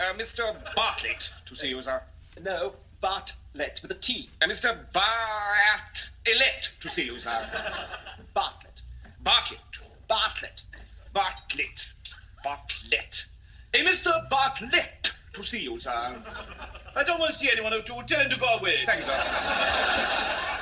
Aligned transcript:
Uh, 0.00 0.12
Mr. 0.14 0.56
Bartlett, 0.74 1.32
to 1.46 1.54
see 1.54 1.68
you, 1.68 1.82
sir. 1.82 2.00
No, 2.42 2.74
Bartlett 3.00 3.80
with 3.82 3.90
a 3.90 3.94
T. 3.94 4.30
Uh, 4.40 4.46
Mr. 4.46 4.76
Bartlett, 4.92 6.72
to 6.80 6.88
see 6.88 7.04
you, 7.04 7.18
sir. 7.18 7.30
Bartlett. 8.34 8.82
Bartlett. 9.22 9.60
Bartlett. 10.06 10.62
Bartlett. 11.12 11.92
Bartlett. 12.44 13.26
A 13.74 13.78
Mr. 13.78 14.28
Bartlett, 14.30 15.14
to 15.32 15.42
see 15.42 15.62
you, 15.62 15.78
sir. 15.78 16.14
I 16.94 17.02
don't 17.02 17.18
want 17.18 17.32
to 17.32 17.36
see 17.38 17.50
anyone. 17.50 17.72
Tell 17.82 18.20
him 18.20 18.30
to 18.30 18.38
go 18.38 18.46
away. 18.46 18.84
Thank 18.86 19.00
you, 19.00 19.06
sir. 19.06 20.54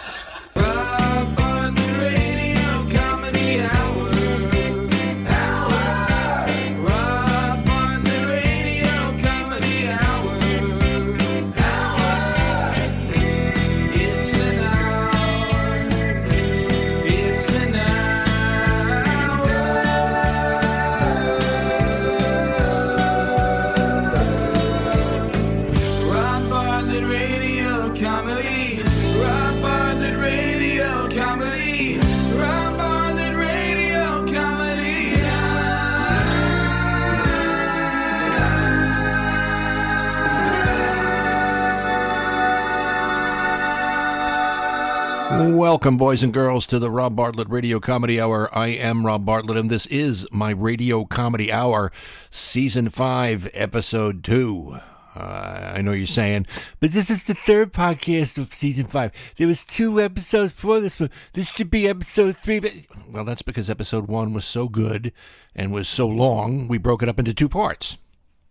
Welcome, 45.28 45.96
boys 45.96 46.22
and 46.22 46.32
girls, 46.32 46.66
to 46.68 46.78
the 46.78 46.90
Rob 46.90 47.16
Bartlett 47.16 47.48
Radio 47.48 47.80
Comedy 47.80 48.20
Hour. 48.20 48.48
I 48.56 48.68
am 48.68 49.04
Rob 49.04 49.26
Bartlett, 49.26 49.58
and 49.58 49.68
this 49.68 49.84
is 49.86 50.24
my 50.30 50.50
Radio 50.50 51.04
Comedy 51.04 51.52
Hour, 51.52 51.90
Season 52.30 52.88
5, 52.88 53.50
Episode 53.52 54.22
2. 54.22 54.78
Uh, 55.16 55.72
I 55.74 55.82
know 55.82 55.90
you're 55.90 56.06
saying, 56.06 56.46
but 56.78 56.92
this 56.92 57.10
is 57.10 57.24
the 57.24 57.34
third 57.34 57.72
podcast 57.72 58.38
of 58.38 58.54
Season 58.54 58.86
5. 58.86 59.10
There 59.36 59.48
was 59.48 59.64
two 59.64 60.00
episodes 60.00 60.52
before 60.52 60.78
this 60.78 61.00
one. 61.00 61.10
This 61.32 61.52
should 61.52 61.70
be 61.70 61.88
Episode 61.88 62.36
3. 62.36 62.60
But... 62.60 62.72
Well, 63.10 63.24
that's 63.24 63.42
because 63.42 63.68
Episode 63.68 64.06
1 64.06 64.32
was 64.32 64.44
so 64.44 64.68
good 64.68 65.12
and 65.56 65.72
was 65.72 65.88
so 65.88 66.06
long, 66.06 66.68
we 66.68 66.78
broke 66.78 67.02
it 67.02 67.08
up 67.08 67.18
into 67.18 67.34
two 67.34 67.48
parts. 67.48 67.98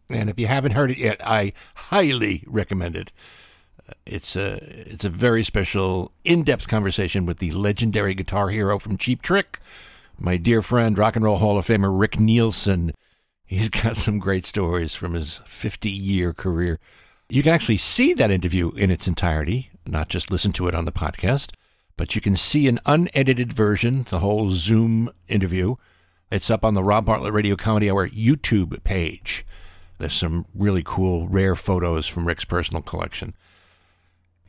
And 0.09 0.29
if 0.29 0.37
you 0.37 0.47
haven't 0.47 0.73
heard 0.73 0.91
it 0.91 0.97
yet, 0.97 1.25
I 1.25 1.53
highly 1.75 2.43
recommend 2.45 2.97
it. 2.97 3.13
It's 4.05 4.35
a 4.35 4.55
it's 4.91 5.05
a 5.05 5.09
very 5.09 5.43
special, 5.43 6.11
in-depth 6.23 6.67
conversation 6.67 7.25
with 7.25 7.37
the 7.37 7.51
legendary 7.51 8.13
guitar 8.13 8.49
hero 8.49 8.79
from 8.79 8.97
Cheap 8.97 9.21
Trick, 9.21 9.59
my 10.17 10.37
dear 10.37 10.61
friend, 10.61 10.97
Rock 10.97 11.15
and 11.15 11.25
Roll 11.25 11.37
Hall 11.37 11.57
of 11.57 11.67
Famer 11.67 11.97
Rick 11.97 12.19
Nielsen. 12.19 12.93
He's 13.45 13.69
got 13.83 13.95
some 13.95 14.17
great 14.17 14.45
stories 14.45 14.95
from 14.95 15.13
his 15.13 15.41
50-year 15.47 16.33
career. 16.33 16.79
You 17.29 17.43
can 17.43 17.53
actually 17.53 17.77
see 17.77 18.13
that 18.13 18.31
interview 18.31 18.71
in 18.71 18.91
its 18.91 19.07
entirety, 19.07 19.71
not 19.85 20.09
just 20.09 20.31
listen 20.31 20.51
to 20.53 20.67
it 20.67 20.75
on 20.75 20.85
the 20.85 20.91
podcast, 20.91 21.53
but 21.97 22.15
you 22.15 22.21
can 22.21 22.35
see 22.35 22.67
an 22.67 22.79
unedited 22.85 23.53
version, 23.53 24.05
the 24.09 24.19
whole 24.19 24.49
Zoom 24.49 25.09
interview. 25.27 25.75
It's 26.31 26.49
up 26.49 26.65
on 26.65 26.73
the 26.73 26.83
Rob 26.83 27.05
Bartlett 27.05 27.33
Radio 27.33 27.55
Comedy 27.55 27.89
Hour 27.89 28.09
YouTube 28.09 28.83
page. 28.83 29.45
There's 29.97 30.13
some 30.13 30.45
really 30.53 30.83
cool, 30.83 31.27
rare 31.27 31.55
photos 31.55 32.07
from 32.07 32.27
Rick's 32.27 32.45
personal 32.45 32.81
collection. 32.81 33.33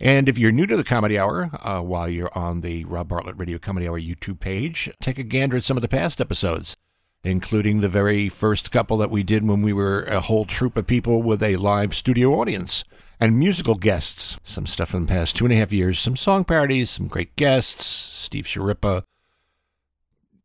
And 0.00 0.28
if 0.28 0.38
you're 0.38 0.52
new 0.52 0.66
to 0.66 0.76
the 0.76 0.84
Comedy 0.84 1.18
Hour, 1.18 1.50
uh, 1.62 1.80
while 1.80 2.08
you're 2.08 2.36
on 2.36 2.60
the 2.60 2.84
Rob 2.84 3.08
Bartlett 3.08 3.38
Radio 3.38 3.58
Comedy 3.58 3.88
Hour 3.88 3.98
YouTube 3.98 4.40
page, 4.40 4.90
take 5.00 5.18
a 5.18 5.22
gander 5.22 5.56
at 5.56 5.64
some 5.64 5.78
of 5.78 5.80
the 5.80 5.88
past 5.88 6.20
episodes, 6.20 6.76
including 7.24 7.80
the 7.80 7.88
very 7.88 8.28
first 8.28 8.70
couple 8.70 8.98
that 8.98 9.10
we 9.10 9.22
did 9.22 9.46
when 9.46 9.62
we 9.62 9.72
were 9.72 10.02
a 10.02 10.20
whole 10.20 10.44
troupe 10.44 10.76
of 10.76 10.86
people 10.86 11.22
with 11.22 11.42
a 11.42 11.56
live 11.56 11.94
studio 11.94 12.38
audience 12.38 12.84
and 13.18 13.38
musical 13.38 13.74
guests. 13.74 14.38
Some 14.42 14.66
stuff 14.66 14.92
in 14.92 15.06
the 15.06 15.10
past 15.10 15.34
two 15.34 15.46
and 15.46 15.52
a 15.54 15.56
half 15.56 15.72
years, 15.72 15.98
some 15.98 16.16
song 16.16 16.44
parodies, 16.44 16.90
some 16.90 17.08
great 17.08 17.34
guests 17.36 17.84
Steve 17.84 18.44
Schirripa, 18.44 19.02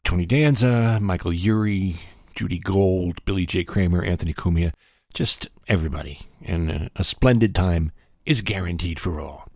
Tony 0.06 0.26
Danza, 0.26 0.98
Michael 1.02 1.34
Urie, 1.34 1.98
Judy 2.36 2.60
Gold, 2.60 3.24
Billy 3.26 3.46
J. 3.46 3.66
Kramer, 3.66 4.02
Anthony 4.02 4.34
Cumia, 4.34 4.72
just 5.14 5.50
everybody. 5.68 6.22
And 6.42 6.90
a 6.96 7.04
splendid 7.04 7.54
time 7.54 7.92
is 8.26 8.42
guaranteed 8.42 9.00
for 9.00 9.20
all. 9.20 9.48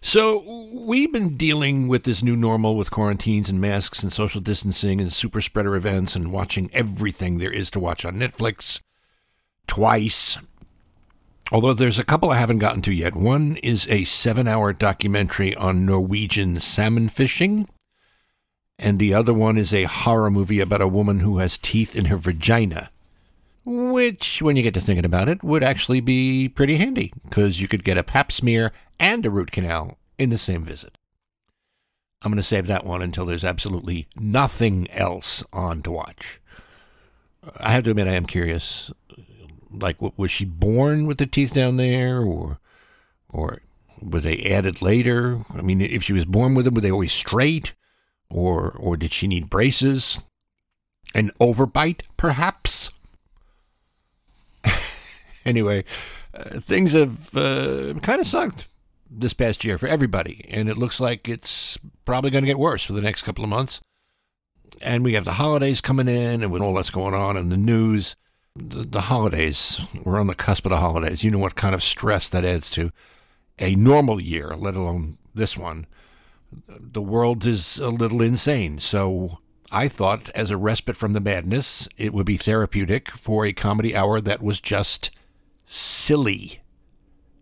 So, 0.00 0.68
we've 0.72 1.12
been 1.12 1.36
dealing 1.36 1.88
with 1.88 2.04
this 2.04 2.22
new 2.22 2.36
normal 2.36 2.76
with 2.76 2.92
quarantines 2.92 3.50
and 3.50 3.60
masks 3.60 4.02
and 4.02 4.12
social 4.12 4.40
distancing 4.40 5.00
and 5.00 5.12
super 5.12 5.40
spreader 5.40 5.74
events 5.74 6.14
and 6.14 6.30
watching 6.30 6.70
everything 6.72 7.38
there 7.38 7.50
is 7.50 7.70
to 7.72 7.80
watch 7.80 8.04
on 8.04 8.16
Netflix 8.16 8.80
twice. 9.66 10.38
Although 11.50 11.74
there's 11.74 11.98
a 11.98 12.04
couple 12.04 12.30
I 12.30 12.38
haven't 12.38 12.58
gotten 12.58 12.82
to 12.82 12.92
yet. 12.92 13.16
One 13.16 13.56
is 13.62 13.88
a 13.88 14.04
seven 14.04 14.46
hour 14.46 14.72
documentary 14.72 15.54
on 15.56 15.86
Norwegian 15.86 16.60
salmon 16.60 17.08
fishing, 17.08 17.68
and 18.78 18.98
the 18.98 19.14
other 19.14 19.34
one 19.34 19.56
is 19.56 19.72
a 19.72 19.84
horror 19.84 20.30
movie 20.30 20.60
about 20.60 20.80
a 20.80 20.88
woman 20.88 21.20
who 21.20 21.38
has 21.38 21.58
teeth 21.58 21.96
in 21.96 22.06
her 22.06 22.16
vagina 22.16 22.90
which, 23.66 24.40
when 24.40 24.56
you 24.56 24.62
get 24.62 24.74
to 24.74 24.80
thinking 24.80 25.04
about 25.04 25.28
it, 25.28 25.42
would 25.42 25.64
actually 25.64 26.00
be 26.00 26.48
pretty 26.48 26.76
handy 26.76 27.12
because 27.24 27.60
you 27.60 27.66
could 27.66 27.82
get 27.82 27.98
a 27.98 28.04
pap 28.04 28.30
smear 28.30 28.72
and 29.00 29.26
a 29.26 29.30
root 29.30 29.50
canal 29.50 29.98
in 30.16 30.30
the 30.30 30.38
same 30.38 30.64
visit. 30.64 30.96
I'm 32.22 32.30
going 32.30 32.36
to 32.36 32.42
save 32.42 32.68
that 32.68 32.86
one 32.86 33.02
until 33.02 33.26
there's 33.26 33.44
absolutely 33.44 34.06
nothing 34.16 34.88
else 34.90 35.44
on 35.52 35.82
to 35.82 35.90
watch. 35.90 36.40
I 37.58 37.72
have 37.72 37.84
to 37.84 37.90
admit, 37.90 38.08
I 38.08 38.14
am 38.14 38.26
curious. 38.26 38.92
Like, 39.70 39.96
was 40.00 40.30
she 40.30 40.44
born 40.44 41.06
with 41.06 41.18
the 41.18 41.26
teeth 41.26 41.52
down 41.52 41.76
there, 41.76 42.20
or, 42.20 42.58
or 43.28 43.62
were 44.00 44.20
they 44.20 44.38
added 44.44 44.80
later? 44.80 45.40
I 45.54 45.60
mean, 45.60 45.80
if 45.80 46.04
she 46.04 46.12
was 46.12 46.24
born 46.24 46.54
with 46.54 46.64
them, 46.64 46.74
were 46.74 46.80
they 46.80 46.90
always 46.90 47.12
straight, 47.12 47.74
or, 48.30 48.70
or 48.70 48.96
did 48.96 49.12
she 49.12 49.26
need 49.26 49.50
braces? 49.50 50.20
An 51.14 51.30
overbite, 51.40 52.02
perhaps? 52.16 52.90
Anyway, 55.46 55.84
uh, 56.34 56.60
things 56.60 56.92
have 56.92 57.34
uh, 57.36 57.94
kind 58.00 58.20
of 58.20 58.26
sucked 58.26 58.68
this 59.10 59.32
past 59.32 59.64
year 59.64 59.78
for 59.78 59.86
everybody, 59.86 60.44
and 60.50 60.68
it 60.68 60.76
looks 60.76 61.00
like 61.00 61.28
it's 61.28 61.78
probably 62.04 62.30
going 62.30 62.44
to 62.44 62.48
get 62.48 62.58
worse 62.58 62.82
for 62.82 62.92
the 62.92 63.00
next 63.00 63.22
couple 63.22 63.44
of 63.44 63.50
months. 63.50 63.80
And 64.82 65.04
we 65.04 65.14
have 65.14 65.24
the 65.24 65.34
holidays 65.34 65.80
coming 65.80 66.08
in, 66.08 66.42
and 66.42 66.52
with 66.52 66.60
all 66.60 66.74
that's 66.74 66.90
going 66.90 67.14
on 67.14 67.36
in 67.36 67.48
the 67.48 67.56
news, 67.56 68.16
the, 68.54 68.84
the 68.84 69.02
holidays, 69.02 69.80
we're 70.04 70.20
on 70.20 70.26
the 70.26 70.34
cusp 70.34 70.66
of 70.66 70.70
the 70.70 70.78
holidays. 70.78 71.24
You 71.24 71.30
know 71.30 71.38
what 71.38 71.54
kind 71.54 71.74
of 71.74 71.84
stress 71.84 72.28
that 72.28 72.44
adds 72.44 72.68
to 72.70 72.90
a 73.58 73.74
normal 73.74 74.20
year, 74.20 74.54
let 74.56 74.74
alone 74.74 75.18
this 75.34 75.56
one. 75.56 75.86
The 76.68 77.02
world 77.02 77.46
is 77.46 77.78
a 77.78 77.88
little 77.88 78.22
insane, 78.22 78.78
so 78.78 79.38
I 79.72 79.88
thought, 79.88 80.30
as 80.30 80.50
a 80.50 80.56
respite 80.56 80.96
from 80.96 81.12
the 81.12 81.20
madness, 81.20 81.88
it 81.96 82.12
would 82.12 82.26
be 82.26 82.36
therapeutic 82.36 83.10
for 83.10 83.44
a 83.44 83.52
comedy 83.52 83.96
hour 83.96 84.20
that 84.20 84.42
was 84.42 84.60
just 84.60 85.10
silly. 85.66 86.62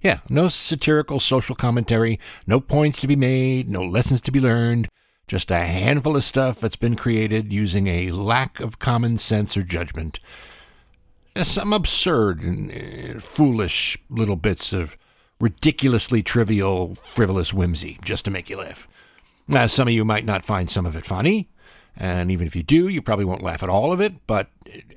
Yeah, 0.00 0.20
no 0.28 0.48
satirical 0.48 1.20
social 1.20 1.54
commentary, 1.54 2.18
no 2.46 2.60
points 2.60 2.98
to 3.00 3.06
be 3.06 3.16
made, 3.16 3.70
no 3.70 3.82
lessons 3.82 4.20
to 4.22 4.32
be 4.32 4.40
learned, 4.40 4.88
just 5.26 5.50
a 5.50 5.60
handful 5.60 6.16
of 6.16 6.24
stuff 6.24 6.60
that's 6.60 6.76
been 6.76 6.96
created 6.96 7.52
using 7.52 7.86
a 7.86 8.10
lack 8.10 8.60
of 8.60 8.78
common 8.78 9.18
sense 9.18 9.56
or 9.56 9.62
judgment. 9.62 10.20
Some 11.36 11.72
absurd 11.72 12.42
and 12.42 12.70
uh, 13.16 13.20
foolish 13.20 13.98
little 14.10 14.36
bits 14.36 14.72
of 14.72 14.96
ridiculously 15.40 16.22
trivial, 16.22 16.96
frivolous 17.14 17.52
whimsy 17.52 17.98
just 18.04 18.24
to 18.26 18.30
make 18.30 18.50
you 18.50 18.58
laugh. 18.58 18.86
Now, 19.48 19.66
some 19.66 19.88
of 19.88 19.94
you 19.94 20.04
might 20.04 20.24
not 20.24 20.44
find 20.44 20.70
some 20.70 20.86
of 20.86 20.96
it 20.96 21.04
funny, 21.04 21.48
and 21.96 22.30
even 22.30 22.46
if 22.46 22.54
you 22.54 22.62
do, 22.62 22.88
you 22.88 23.02
probably 23.02 23.24
won't 23.24 23.42
laugh 23.42 23.62
at 23.62 23.68
all 23.68 23.92
of 23.92 24.00
it, 24.00 24.26
but 24.26 24.48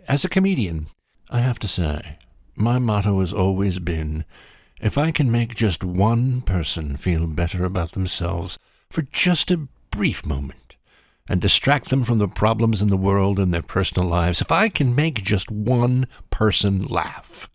as 0.07 0.23
a 0.23 0.29
comedian, 0.29 0.87
I 1.29 1.39
have 1.39 1.59
to 1.59 1.67
say, 1.67 2.17
my 2.59 2.79
motto 2.79 3.19
has 3.19 3.33
always 3.33 3.79
been 3.79 4.25
if 4.79 4.97
I 4.97 5.11
can 5.11 5.31
make 5.31 5.55
just 5.55 5.83
one 5.83 6.41
person 6.41 6.97
feel 6.97 7.25
better 7.27 7.65
about 7.65 7.93
themselves 7.93 8.59
for 8.89 9.01
just 9.01 9.49
a 9.49 9.67
brief 9.89 10.25
moment 10.25 10.75
and 11.29 11.41
distract 11.41 11.89
them 11.89 12.03
from 12.03 12.19
the 12.19 12.27
problems 12.27 12.81
in 12.81 12.89
the 12.89 12.97
world 12.97 13.39
and 13.39 13.53
their 13.53 13.61
personal 13.61 14.07
lives, 14.07 14.39
if 14.39 14.51
I 14.51 14.69
can 14.69 14.95
make 14.95 15.23
just 15.23 15.51
one 15.51 16.07
person 16.29 16.83
laugh, 16.83 17.49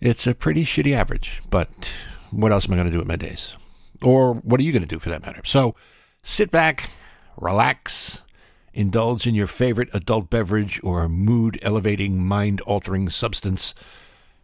it's 0.00 0.26
a 0.26 0.34
pretty 0.34 0.64
shitty 0.64 0.94
average, 0.94 1.42
but 1.50 1.92
what 2.30 2.52
else 2.52 2.66
am 2.66 2.72
I 2.72 2.76
going 2.76 2.86
to 2.86 2.92
do 2.92 2.98
with 2.98 3.08
my 3.08 3.16
days? 3.16 3.56
Or 4.02 4.34
what 4.34 4.60
are 4.60 4.62
you 4.62 4.72
going 4.72 4.82
to 4.82 4.88
do 4.88 4.98
for 4.98 5.10
that 5.10 5.22
matter? 5.22 5.42
So 5.44 5.74
sit 6.22 6.50
back, 6.50 6.90
relax, 7.36 8.22
indulge 8.72 9.26
in 9.26 9.34
your 9.34 9.46
favorite 9.46 9.88
adult 9.92 10.30
beverage 10.30 10.80
or 10.82 11.08
mood 11.08 11.58
elevating, 11.62 12.24
mind 12.24 12.60
altering 12.62 13.08
substance. 13.10 13.74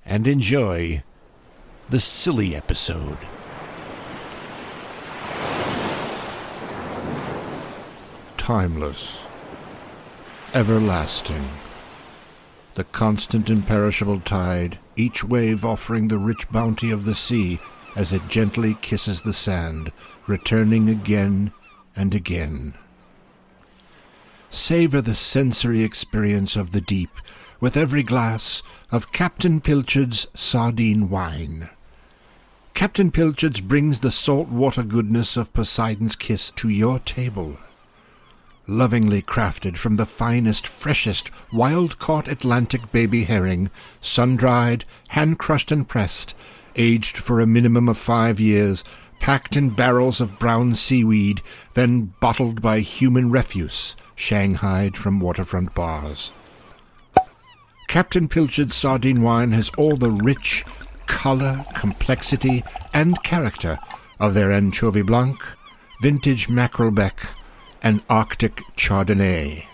and 0.08 0.26
enjoy 0.28 1.02
the 1.90 2.00
silly 2.00 2.54
episode. 2.54 3.18
Timeless, 8.36 9.20
everlasting, 10.54 11.48
the 12.74 12.84
constant 12.84 13.50
imperishable 13.50 14.20
tide, 14.20 14.78
each 14.94 15.24
wave 15.24 15.64
offering 15.64 16.06
the 16.06 16.18
rich 16.18 16.48
bounty 16.50 16.90
of 16.92 17.04
the 17.04 17.14
sea 17.14 17.58
as 17.96 18.12
it 18.12 18.28
gently 18.28 18.76
kisses 18.80 19.22
the 19.22 19.32
sand, 19.32 19.90
returning 20.28 20.88
again 20.88 21.52
and 21.96 22.14
again. 22.14 22.74
Savor 24.50 25.00
the 25.00 25.14
sensory 25.14 25.82
experience 25.82 26.56
of 26.56 26.72
the 26.72 26.80
deep 26.80 27.10
with 27.60 27.76
every 27.76 28.02
glass 28.02 28.62
of 28.90 29.12
Captain 29.12 29.60
Pilchard's 29.60 30.26
sardine 30.34 31.08
wine. 31.08 31.70
Captain 32.74 33.10
Pilchard's 33.10 33.60
brings 33.60 34.00
the 34.00 34.10
salt 34.10 34.48
water 34.48 34.82
goodness 34.82 35.36
of 35.36 35.52
Poseidon's 35.54 36.14
kiss 36.14 36.50
to 36.52 36.68
your 36.68 36.98
table. 36.98 37.56
Lovingly 38.66 39.22
crafted 39.22 39.76
from 39.76 39.96
the 39.96 40.04
finest, 40.04 40.66
freshest, 40.66 41.30
wild 41.52 41.98
caught 41.98 42.28
Atlantic 42.28 42.92
baby 42.92 43.24
herring, 43.24 43.70
sun 44.00 44.36
dried, 44.36 44.84
hand 45.08 45.38
crushed 45.38 45.70
and 45.70 45.88
pressed, 45.88 46.34
aged 46.74 47.16
for 47.16 47.40
a 47.40 47.46
minimum 47.46 47.88
of 47.88 47.96
five 47.96 48.38
years, 48.38 48.84
packed 49.20 49.56
in 49.56 49.70
barrels 49.70 50.20
of 50.20 50.38
brown 50.38 50.74
seaweed, 50.74 51.42
then 51.74 52.14
bottled 52.20 52.62
by 52.62 52.80
human 52.80 53.30
refuse, 53.30 53.96
shanghaied 54.14 54.96
from 54.96 55.20
waterfront 55.20 55.74
bars. 55.74 56.32
Captain 57.88 58.28
Pilchard's 58.28 58.74
sardine 58.74 59.22
wine 59.22 59.52
has 59.52 59.70
all 59.78 59.96
the 59.96 60.10
rich 60.10 60.64
color, 61.06 61.64
complexity, 61.74 62.64
and 62.92 63.22
character 63.22 63.78
of 64.18 64.34
their 64.34 64.50
anchovy 64.50 65.02
blanc, 65.02 65.42
vintage 66.00 66.48
mackerel 66.48 66.90
bec, 66.90 67.20
and 67.82 68.02
arctic 68.08 68.62
chardonnay. 68.76 69.64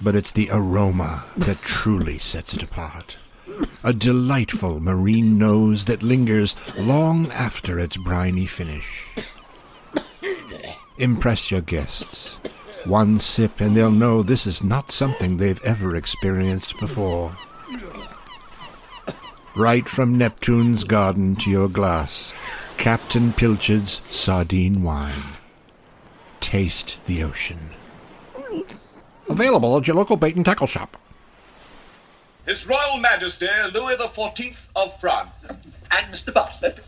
But 0.00 0.14
it's 0.14 0.32
the 0.32 0.48
aroma 0.52 1.24
that 1.36 1.60
truly 1.62 2.18
sets 2.18 2.54
it 2.54 2.62
apart. 2.62 3.16
A 3.82 3.92
delightful 3.92 4.80
marine 4.80 5.38
nose 5.38 5.84
that 5.84 6.02
lingers 6.02 6.56
long 6.78 7.30
after 7.30 7.78
its 7.78 7.96
briny 7.96 8.46
finish. 8.46 9.04
Impress 10.98 11.50
your 11.50 11.60
guests. 11.60 12.38
One 12.84 13.18
sip 13.18 13.60
and 13.60 13.76
they'll 13.76 13.90
know 13.90 14.22
this 14.22 14.46
is 14.46 14.62
not 14.62 14.90
something 14.90 15.36
they've 15.36 15.62
ever 15.64 15.96
experienced 15.96 16.78
before. 16.78 17.36
Right 19.56 19.88
from 19.88 20.18
Neptune's 20.18 20.84
garden 20.84 21.36
to 21.36 21.50
your 21.50 21.68
glass, 21.68 22.34
Captain 22.76 23.32
Pilchard's 23.32 24.00
sardine 24.10 24.82
wine. 24.82 25.36
Taste 26.40 26.98
the 27.06 27.22
ocean. 27.22 27.70
Available 29.28 29.76
at 29.76 29.86
your 29.86 29.96
local 29.96 30.16
bait 30.16 30.36
and 30.36 30.44
tackle 30.44 30.66
shop. 30.66 30.96
His 32.46 32.66
Royal 32.66 32.98
Majesty 32.98 33.48
Louis 33.72 33.96
the 33.96 34.08
Fourteenth 34.08 34.68
of 34.76 35.00
France. 35.00 35.48
And 35.90 36.06
Mr. 36.12 36.34
Bartlett. 36.34 36.80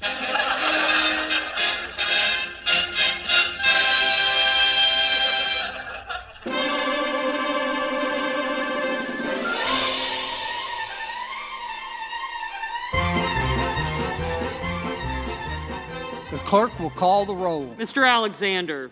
The 16.31 16.38
clerk 16.44 16.79
will 16.79 16.91
call 16.91 17.25
the 17.25 17.35
roll. 17.35 17.75
Mr. 17.79 18.06
Alexander. 18.06 18.91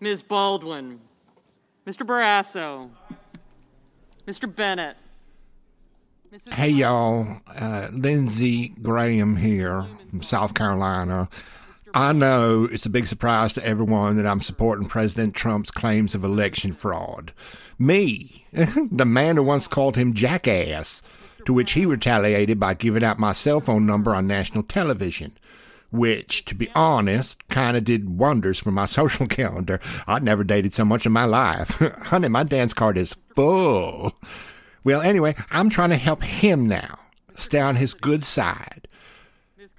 Ms. 0.00 0.22
Baldwin. 0.22 1.00
Mr. 1.86 2.06
Barrasso. 2.06 2.88
Mr. 4.26 4.54
Bennett. 4.54 4.96
Hey 6.50 6.68
y'all, 6.68 7.40
uh, 7.56 7.88
Lindsey 7.90 8.68
Graham 8.82 9.36
here 9.36 9.86
from 10.10 10.22
South 10.22 10.52
Carolina. 10.52 11.28
I 11.94 12.12
know 12.12 12.68
it's 12.70 12.84
a 12.84 12.90
big 12.90 13.06
surprise 13.06 13.54
to 13.54 13.64
everyone 13.64 14.16
that 14.16 14.26
I'm 14.26 14.42
supporting 14.42 14.88
President 14.88 15.34
Trump's 15.34 15.70
claims 15.70 16.14
of 16.14 16.24
election 16.24 16.74
fraud. 16.74 17.32
Me, 17.78 18.44
the 18.52 19.06
man 19.06 19.36
who 19.36 19.42
once 19.42 19.68
called 19.68 19.96
him 19.96 20.12
jackass, 20.12 21.02
to 21.46 21.54
which 21.54 21.72
he 21.72 21.86
retaliated 21.86 22.60
by 22.60 22.74
giving 22.74 23.04
out 23.04 23.18
my 23.18 23.32
cell 23.32 23.60
phone 23.60 23.86
number 23.86 24.14
on 24.14 24.26
national 24.26 24.64
television. 24.64 25.38
Which, 25.90 26.44
to 26.44 26.54
be 26.54 26.68
honest, 26.74 27.48
kind 27.48 27.74
of 27.74 27.84
did 27.84 28.18
wonders 28.18 28.58
for 28.58 28.70
my 28.70 28.84
social 28.98 29.26
calendar. 29.26 29.80
I'd 30.06 30.22
never 30.22 30.44
dated 30.44 30.74
so 30.74 30.84
much 30.84 31.06
in 31.06 31.12
my 31.12 31.24
life. 31.24 31.70
Honey, 32.02 32.28
my 32.28 32.42
dance 32.42 32.74
card 32.74 32.98
is 32.98 33.16
full. 33.34 34.14
Well, 34.88 35.02
anyway, 35.02 35.34
I'm 35.50 35.68
trying 35.68 35.90
to 35.90 35.98
help 35.98 36.22
him 36.22 36.66
now. 36.66 36.98
Stay 37.34 37.60
on 37.60 37.76
his 37.76 37.92
good 37.92 38.24
side. 38.24 38.88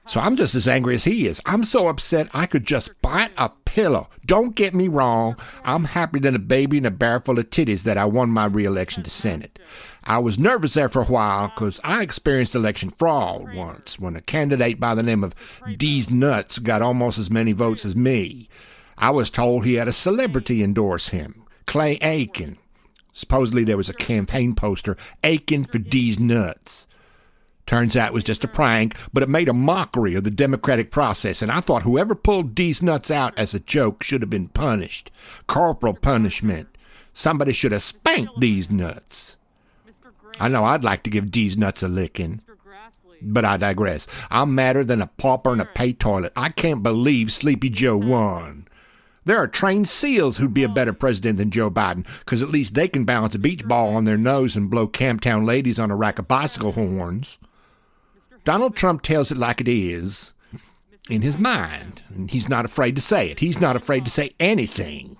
So 0.05 0.19
I'm 0.19 0.35
just 0.35 0.53
as 0.53 0.67
angry 0.67 0.93
as 0.93 1.05
he 1.05 1.25
is. 1.25 1.41
I'm 1.47 1.63
so 1.63 1.87
upset 1.87 2.27
I 2.31 2.45
could 2.45 2.63
just 2.63 2.91
bite 3.01 3.31
a 3.35 3.49
pillow. 3.65 4.11
Don't 4.27 4.55
get 4.55 4.75
me 4.75 4.87
wrong. 4.87 5.35
I'm 5.63 5.85
happier 5.85 6.21
than 6.21 6.35
a 6.35 6.39
baby 6.39 6.77
in 6.77 6.85
a 6.85 6.91
barrel 6.91 7.21
full 7.21 7.39
of 7.39 7.49
titties 7.49 7.81
that 7.83 7.97
I 7.97 8.05
won 8.05 8.29
my 8.29 8.45
reelection 8.45 9.01
to 9.01 9.09
Senate. 9.09 9.57
I 10.03 10.19
was 10.19 10.37
nervous 10.37 10.75
there 10.75 10.89
for 10.89 11.01
a 11.01 11.05
while 11.05 11.47
because 11.47 11.79
I 11.83 12.03
experienced 12.03 12.53
election 12.53 12.91
fraud 12.91 13.55
once 13.55 13.97
when 13.97 14.15
a 14.15 14.21
candidate 14.21 14.79
by 14.79 14.93
the 14.93 15.01
name 15.01 15.23
of 15.23 15.33
Deez 15.65 16.11
Nuts 16.11 16.59
got 16.59 16.83
almost 16.83 17.17
as 17.17 17.31
many 17.31 17.51
votes 17.51 17.83
as 17.83 17.95
me. 17.95 18.47
I 18.95 19.09
was 19.09 19.31
told 19.31 19.65
he 19.65 19.73
had 19.73 19.87
a 19.87 19.91
celebrity 19.91 20.61
endorse 20.61 21.07
him, 21.07 21.45
Clay 21.65 21.97
Aiken. 21.99 22.59
Supposedly 23.13 23.63
there 23.63 23.77
was 23.77 23.89
a 23.89 23.93
campaign 23.93 24.55
poster, 24.55 24.95
aching 25.23 25.65
for 25.65 25.79
Deez 25.79 26.19
Nuts. 26.19 26.87
Turns 27.69 27.95
out 27.95 28.07
it 28.07 28.13
was 28.13 28.23
just 28.23 28.43
a 28.43 28.47
prank, 28.47 28.95
but 29.13 29.21
it 29.21 29.29
made 29.29 29.47
a 29.47 29.53
mockery 29.53 30.15
of 30.15 30.23
the 30.23 30.31
democratic 30.31 30.89
process, 30.89 31.43
and 31.43 31.51
I 31.51 31.59
thought 31.59 31.83
whoever 31.83 32.15
pulled 32.15 32.55
D's 32.55 32.81
nuts 32.81 33.11
out 33.11 33.37
as 33.37 33.53
a 33.53 33.59
joke 33.59 34.01
should 34.01 34.23
have 34.23 34.29
been 34.29 34.47
punished. 34.47 35.11
Corporal 35.45 35.93
punishment. 35.93 36.67
Somebody 37.13 37.51
should 37.51 37.71
have 37.71 37.83
spanked 37.83 38.39
D's 38.39 38.71
nuts. 38.71 39.37
I 40.39 40.47
know 40.47 40.65
I'd 40.65 40.83
like 40.83 41.03
to 41.03 41.11
give 41.11 41.29
D's 41.29 41.57
nuts 41.57 41.83
a 41.83 41.87
licking. 41.87 42.41
But 43.21 43.45
I 43.45 43.57
digress. 43.57 44.07
I'm 44.31 44.55
madder 44.55 44.83
than 44.83 45.01
a 45.01 45.07
pauper 45.07 45.53
in 45.53 45.59
a 45.59 45.65
pay 45.65 45.93
toilet. 45.93 46.33
I 46.35 46.49
can't 46.49 46.81
believe 46.81 47.31
Sleepy 47.31 47.69
Joe 47.69 47.97
won. 47.97 48.67
There 49.29 49.37
are 49.37 49.47
trained 49.47 49.87
SEALs 49.87 50.37
who'd 50.37 50.55
be 50.55 50.63
a 50.63 50.67
better 50.67 50.91
president 50.91 51.37
than 51.37 51.51
Joe 51.51 51.69
Biden, 51.69 52.03
'cause 52.25 52.41
at 52.41 52.49
least 52.49 52.73
they 52.73 52.87
can 52.87 53.05
balance 53.05 53.35
a 53.35 53.37
beach 53.37 53.63
ball 53.63 53.95
on 53.95 54.05
their 54.05 54.17
nose 54.17 54.55
and 54.55 54.71
blow 54.71 54.87
Camptown 54.87 55.45
ladies 55.45 55.77
on 55.77 55.91
a 55.91 55.95
rack 55.95 56.17
of 56.17 56.27
bicycle 56.27 56.71
horns. 56.71 57.37
Donald 58.43 58.75
Trump 58.75 59.03
tells 59.03 59.31
it 59.31 59.37
like 59.37 59.61
it 59.61 59.67
is 59.67 60.33
in 61.11 61.21
his 61.21 61.37
mind, 61.37 62.01
and 62.09 62.31
he's 62.31 62.49
not 62.49 62.65
afraid 62.65 62.95
to 62.95 63.03
say 63.03 63.29
it. 63.29 63.39
He's 63.39 63.61
not 63.61 63.75
afraid 63.75 64.03
to 64.05 64.09
say 64.09 64.33
anything. 64.39 65.17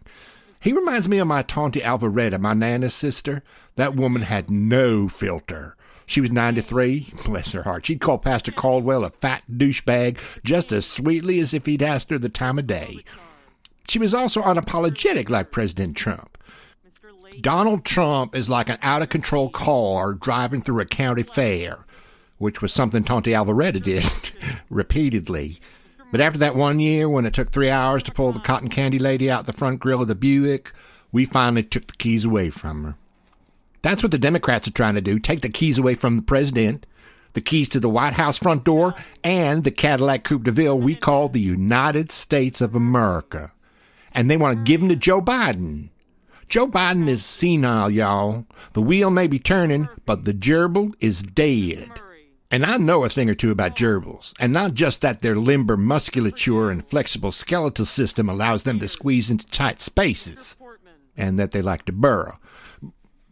He 0.60 0.74
reminds 0.74 1.08
me 1.08 1.20
of 1.20 1.28
my 1.28 1.44
Tante 1.44 1.80
Alvaretta, 1.80 2.40
my 2.40 2.56
Nana's 2.56 2.96
sister. 2.96 3.44
That 3.76 3.96
woman 3.96 4.24
had 4.24 4.50
no 4.50 5.08
filter. 5.08 5.76
She 6.08 6.20
was 6.20 6.32
93. 6.32 7.14
Bless 7.26 7.52
her 7.52 7.62
heart. 7.62 7.86
She'd 7.86 8.02
call 8.02 8.18
Pastor 8.18 8.52
Caldwell 8.52 9.06
a 9.06 9.12
fat 9.12 9.44
douchebag 9.56 10.18
just 10.44 10.72
as 10.72 10.88
sweetly 10.88 11.40
as 11.40 11.54
if 11.54 11.68
he'd 11.68 11.84
asked 11.84 12.10
her 12.10 12.18
the 12.18 12.28
time 12.28 12.58
of 12.58 12.66
day. 12.66 13.04
She 13.90 13.98
was 13.98 14.14
also 14.14 14.44
unapologetic 14.44 15.30
like 15.32 15.50
President 15.50 15.98
Trump. 15.98 16.38
Donald 17.42 17.86
Trump 17.86 18.36
is 18.36 18.48
like 18.48 18.70
an 18.70 18.78
out 18.84 19.02
of 19.02 19.10
control 19.10 19.50
car 19.50 20.14
driving 20.14 20.62
through 20.62 20.80
a 20.80 20.86
county 20.86 21.24
fair, 21.24 21.86
which 22.38 22.62
was 22.62 22.72
something 22.72 23.04
Tante 23.04 23.32
Alvaretta 23.32 23.82
did 23.82 24.06
repeatedly. 24.70 25.60
But 26.12 26.22
after 26.22 26.38
that 26.38 26.56
one 26.56 26.80
year, 26.80 27.10
when 27.10 27.26
it 27.26 27.34
took 27.34 27.50
three 27.52 27.72
hours 27.72 28.04
to 28.04 28.12
pull 28.12 28.32
the 28.32 28.40
cotton 28.40 28.70
candy 28.70 29.00
lady 29.00 29.30
out 29.30 29.48
the 29.48 29.54
front 29.54 29.80
grill 29.80 30.04
of 30.04 30.08
the 30.08 30.16
Buick, 30.16 30.72
we 31.12 31.26
finally 31.26 31.64
took 31.64 31.88
the 31.88 31.94
keys 31.94 32.26
away 32.26 32.52
from 32.52 32.84
her. 32.84 32.96
That's 33.82 34.04
what 34.04 34.12
the 34.12 34.20
Democrats 34.20 34.68
are 34.68 34.72
trying 34.72 34.96
to 34.96 35.02
do 35.02 35.18
take 35.18 35.42
the 35.42 35.50
keys 35.50 35.80
away 35.80 35.96
from 35.96 36.16
the 36.16 36.22
president, 36.22 36.86
the 37.34 37.42
keys 37.42 37.70
to 37.70 37.80
the 37.80 37.90
White 37.90 38.14
House 38.14 38.38
front 38.38 38.66
door, 38.66 38.94
and 39.24 39.64
the 39.64 39.72
Cadillac 39.72 40.24
Coupe 40.24 40.44
de 40.44 40.52
Ville 40.52 40.78
we 40.78 40.96
call 40.96 41.28
the 41.28 41.40
United 41.40 42.12
States 42.12 42.62
of 42.62 42.76
America. 42.76 43.52
And 44.20 44.30
they 44.30 44.36
want 44.36 44.58
to 44.58 44.64
give 44.70 44.82
them 44.82 44.90
to 44.90 44.98
Joe 44.98 45.22
Biden. 45.22 45.92
Joe 46.50 46.68
Biden 46.68 47.08
is 47.08 47.24
senile, 47.24 47.90
y'all. 47.90 48.46
The 48.74 48.82
wheel 48.82 49.10
may 49.10 49.28
be 49.28 49.40
turning, 49.40 49.88
but 50.06 50.26
the 50.26 50.34
gerbil 50.34 50.94
is 51.00 51.24
dead. 51.24 51.90
And 52.52 52.66
I 52.66 52.76
know 52.76 53.06
a 53.06 53.10
thing 53.10 53.30
or 53.30 53.34
two 53.34 53.50
about 53.50 53.78
gerbils, 53.78 54.34
and 54.38 54.52
not 54.52 54.74
just 54.74 55.00
that 55.00 55.22
their 55.22 55.38
limber 55.38 55.78
musculature 55.78 56.70
and 56.70 56.86
flexible 56.86 57.32
skeletal 57.32 57.86
system 57.86 58.28
allows 58.28 58.64
them 58.64 58.78
to 58.80 58.90
squeeze 58.90 59.30
into 59.30 59.48
tight 59.48 59.80
spaces, 59.80 60.58
and 61.16 61.40
that 61.40 61.52
they 61.52 61.62
like 61.62 61.86
to 61.86 61.94
burrow. 61.94 62.40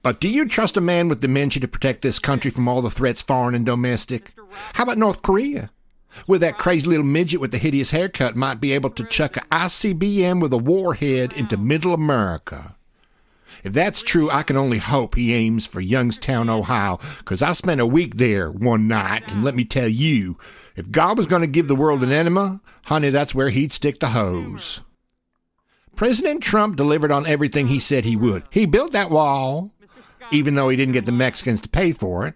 But 0.04 0.22
do 0.22 0.30
you 0.30 0.48
trust 0.48 0.78
a 0.78 0.82
man 0.82 1.10
with 1.10 1.20
dementia 1.20 1.60
to 1.60 1.68
protect 1.68 2.02
this 2.02 2.18
country 2.18 2.50
from 2.50 2.70
all 2.70 2.82
the 2.82 2.90
threats, 2.90 3.22
foreign 3.22 3.56
and 3.56 3.66
domestic? 3.66 4.32
How 4.76 4.84
about 4.84 4.98
North 4.98 5.22
Korea? 5.22 5.70
Where 6.26 6.40
that 6.40 6.58
crazy 6.58 6.88
little 6.88 7.06
midget 7.06 7.40
with 7.40 7.52
the 7.52 7.58
hideous 7.58 7.92
haircut 7.92 8.36
might 8.36 8.60
be 8.60 8.72
able 8.72 8.90
to 8.92 9.04
chuck 9.06 9.38
a 9.38 9.42
ICBM 9.52 10.42
with 10.42 10.54
a 10.54 10.58
warhead 10.58 11.34
into 11.34 11.58
middle 11.58 11.94
America. 11.94 12.76
If 13.64 13.74
that's 13.74 14.04
true, 14.04 14.30
I 14.30 14.44
can 14.44 14.56
only 14.56 14.78
hope 14.78 15.16
he 15.16 15.34
aims 15.34 15.66
for 15.66 15.82
Youngstown, 15.82 16.50
Ohio, 16.50 17.00
'cause 17.26 17.42
I 17.42 17.54
spent 17.54 17.82
a 17.82 17.86
week 17.86 18.18
there 18.18 18.52
one 18.52 18.88
night, 18.88 19.24
and 19.28 19.44
let 19.44 19.56
me 19.56 19.64
tell 19.64 19.88
you, 19.88 20.38
if 20.76 20.92
God 20.92 21.18
was 21.18 21.28
going 21.28 21.42
to 21.42 21.48
give 21.48 21.68
the 21.68 21.76
world 21.76 22.04
an 22.04 22.12
enema, 22.12 22.62
honey, 22.86 23.10
that's 23.10 23.34
where 23.34 23.50
he'd 23.50 23.74
stick 23.74 24.00
the 24.00 24.10
hose. 24.10 24.82
President 25.96 26.44
Trump 26.44 26.76
delivered 26.76 27.12
on 27.12 27.26
everything 27.26 27.68
he 27.68 27.80
said 27.80 28.06
he 28.06 28.16
would. 28.16 28.44
He 28.52 28.68
built 28.68 28.92
that 28.92 29.10
wall, 29.10 29.74
even 30.32 30.54
though 30.54 30.70
he 30.70 30.78
didn't 30.78 30.94
get 30.94 31.08
the 31.08 31.12
Mexicans 31.12 31.62
to 31.62 31.70
pay 31.70 31.92
for 31.92 32.28
it, 32.28 32.36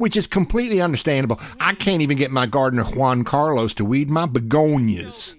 which 0.00 0.16
is 0.16 0.26
completely 0.26 0.80
understandable. 0.80 1.38
I 1.60 1.74
can't 1.74 2.00
even 2.00 2.16
get 2.16 2.30
my 2.30 2.46
gardener 2.46 2.84
Juan 2.84 3.22
Carlos 3.22 3.74
to 3.74 3.84
weed 3.84 4.08
my 4.08 4.24
begonias. 4.24 5.36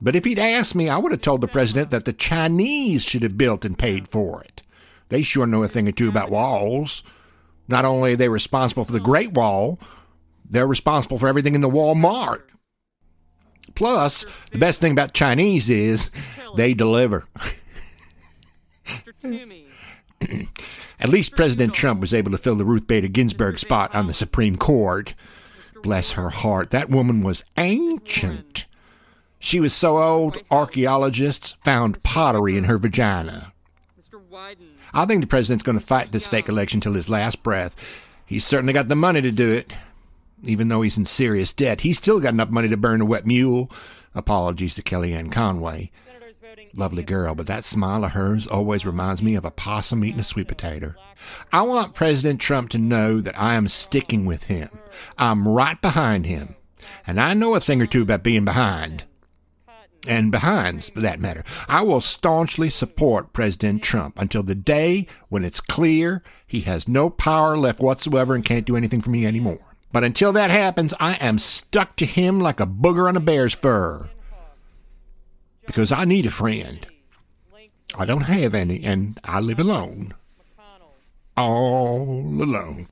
But 0.00 0.14
if 0.14 0.24
he'd 0.24 0.38
asked 0.38 0.76
me, 0.76 0.88
I 0.88 0.98
would 0.98 1.10
have 1.10 1.20
told 1.20 1.40
the 1.40 1.48
president 1.48 1.90
that 1.90 2.04
the 2.04 2.12
Chinese 2.12 3.02
should 3.02 3.24
have 3.24 3.36
built 3.36 3.64
and 3.64 3.76
paid 3.76 4.06
for 4.06 4.40
it. 4.44 4.62
They 5.08 5.22
sure 5.22 5.48
know 5.48 5.64
a 5.64 5.68
thing 5.68 5.88
or 5.88 5.92
two 5.92 6.08
about 6.08 6.30
walls. 6.30 7.02
Not 7.66 7.84
only 7.84 8.12
are 8.12 8.16
they 8.16 8.28
responsible 8.28 8.84
for 8.84 8.92
the 8.92 9.00
Great 9.00 9.32
Wall, 9.32 9.80
they're 10.48 10.64
responsible 10.64 11.18
for 11.18 11.26
everything 11.26 11.56
in 11.56 11.60
the 11.60 11.68
Walmart. 11.68 12.42
Plus, 13.74 14.24
the 14.52 14.58
best 14.58 14.80
thing 14.80 14.92
about 14.92 15.12
Chinese 15.12 15.68
is 15.68 16.12
they 16.54 16.72
deliver. 16.72 17.26
At 20.98 21.10
least 21.10 21.36
President 21.36 21.74
Trump 21.74 22.00
was 22.00 22.14
able 22.14 22.30
to 22.30 22.38
fill 22.38 22.56
the 22.56 22.64
Ruth 22.64 22.86
Bader 22.86 23.08
Ginsburg 23.08 23.58
spot 23.58 23.94
on 23.94 24.06
the 24.06 24.14
Supreme 24.14 24.56
Court. 24.56 25.14
Bless 25.82 26.12
her 26.12 26.30
heart, 26.30 26.70
that 26.70 26.90
woman 26.90 27.22
was 27.22 27.44
ancient. 27.56 28.66
She 29.38 29.60
was 29.60 29.74
so 29.74 30.02
old, 30.02 30.38
archaeologists 30.50 31.54
found 31.62 32.02
pottery 32.02 32.56
in 32.56 32.64
her 32.64 32.78
vagina. 32.78 33.52
I 34.92 35.04
think 35.04 35.20
the 35.20 35.26
president's 35.26 35.64
going 35.64 35.78
to 35.78 35.84
fight 35.84 36.12
this 36.12 36.26
fake 36.26 36.48
election 36.48 36.80
till 36.80 36.94
his 36.94 37.10
last 37.10 37.42
breath. 37.42 37.76
He's 38.24 38.46
certainly 38.46 38.72
got 38.72 38.88
the 38.88 38.96
money 38.96 39.20
to 39.20 39.30
do 39.30 39.52
it. 39.52 39.72
Even 40.42 40.68
though 40.68 40.82
he's 40.82 40.98
in 40.98 41.04
serious 41.04 41.52
debt, 41.52 41.82
he's 41.82 41.98
still 41.98 42.20
got 42.20 42.32
enough 42.32 42.50
money 42.50 42.68
to 42.68 42.76
burn 42.76 43.00
a 43.00 43.04
wet 43.04 43.26
mule. 43.26 43.70
Apologies 44.14 44.74
to 44.74 44.82
Kellyanne 44.82 45.30
Conway. 45.30 45.90
Lovely 46.74 47.02
girl, 47.02 47.34
but 47.34 47.46
that 47.46 47.64
smile 47.64 48.04
of 48.04 48.12
hers 48.12 48.46
always 48.46 48.84
reminds 48.84 49.22
me 49.22 49.34
of 49.34 49.44
a 49.44 49.50
possum 49.50 50.04
eating 50.04 50.20
a 50.20 50.24
sweet 50.24 50.48
potato. 50.48 50.94
I 51.52 51.62
want 51.62 51.94
President 51.94 52.40
Trump 52.40 52.70
to 52.70 52.78
know 52.78 53.20
that 53.20 53.38
I 53.38 53.54
am 53.54 53.68
sticking 53.68 54.26
with 54.26 54.44
him. 54.44 54.68
I'm 55.16 55.48
right 55.48 55.80
behind 55.80 56.26
him. 56.26 56.56
And 57.06 57.20
I 57.20 57.34
know 57.34 57.54
a 57.54 57.60
thing 57.60 57.80
or 57.80 57.86
two 57.86 58.02
about 58.02 58.22
being 58.22 58.44
behind. 58.44 59.04
And 60.06 60.30
behinds, 60.30 60.88
for 60.90 61.00
that 61.00 61.18
matter. 61.18 61.42
I 61.68 61.82
will 61.82 62.00
staunchly 62.00 62.70
support 62.70 63.32
President 63.32 63.82
Trump 63.82 64.18
until 64.18 64.42
the 64.42 64.54
day 64.54 65.06
when 65.28 65.44
it's 65.44 65.60
clear 65.60 66.22
he 66.46 66.60
has 66.60 66.86
no 66.86 67.10
power 67.10 67.56
left 67.58 67.80
whatsoever 67.80 68.34
and 68.34 68.44
can't 68.44 68.66
do 68.66 68.76
anything 68.76 69.00
for 69.00 69.10
me 69.10 69.26
anymore. 69.26 69.76
But 69.92 70.04
until 70.04 70.32
that 70.32 70.50
happens, 70.50 70.94
I 71.00 71.14
am 71.14 71.38
stuck 71.38 71.96
to 71.96 72.06
him 72.06 72.38
like 72.38 72.60
a 72.60 72.66
booger 72.66 73.08
on 73.08 73.16
a 73.16 73.20
bear's 73.20 73.54
fur. 73.54 74.10
Because 75.66 75.92
I 75.92 76.04
need 76.04 76.26
a 76.26 76.30
friend. 76.30 76.86
I 77.98 78.04
don't 78.04 78.22
have 78.22 78.54
any, 78.54 78.84
and 78.84 79.18
I 79.24 79.40
live 79.40 79.58
alone. 79.58 80.14
All 81.36 82.02
alone. 82.02 82.88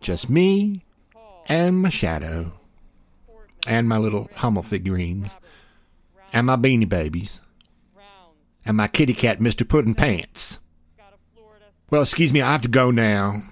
Just 0.00 0.30
me 0.30 0.84
and 1.46 1.82
my 1.82 1.88
shadow. 1.88 2.52
And 3.66 3.88
my 3.88 3.98
little 3.98 4.30
Hummel 4.36 4.62
figurines. 4.62 5.36
And 6.32 6.46
my 6.46 6.56
beanie 6.56 6.88
babies. 6.88 7.40
And 8.64 8.76
my 8.76 8.88
kitty 8.88 9.14
cat, 9.14 9.40
Mr. 9.40 9.68
Puddin' 9.68 9.94
Pants. 9.94 10.60
Well, 11.90 12.02
excuse 12.02 12.32
me, 12.32 12.40
I 12.40 12.52
have 12.52 12.62
to 12.62 12.68
go 12.68 12.90
now. 12.90 13.42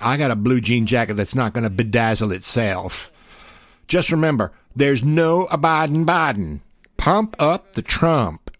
I 0.00 0.16
got 0.16 0.30
a 0.30 0.36
blue 0.36 0.60
jean 0.60 0.86
jacket 0.86 1.14
that's 1.14 1.34
not 1.34 1.52
going 1.52 1.64
to 1.64 1.84
bedazzle 1.84 2.32
itself. 2.32 3.10
Just 3.88 4.12
remember, 4.12 4.52
there's 4.76 5.02
no 5.02 5.46
abiding 5.50 6.06
Biden. 6.06 6.60
Pump 6.98 7.36
up 7.38 7.72
the 7.74 7.82
Trump. 7.82 8.50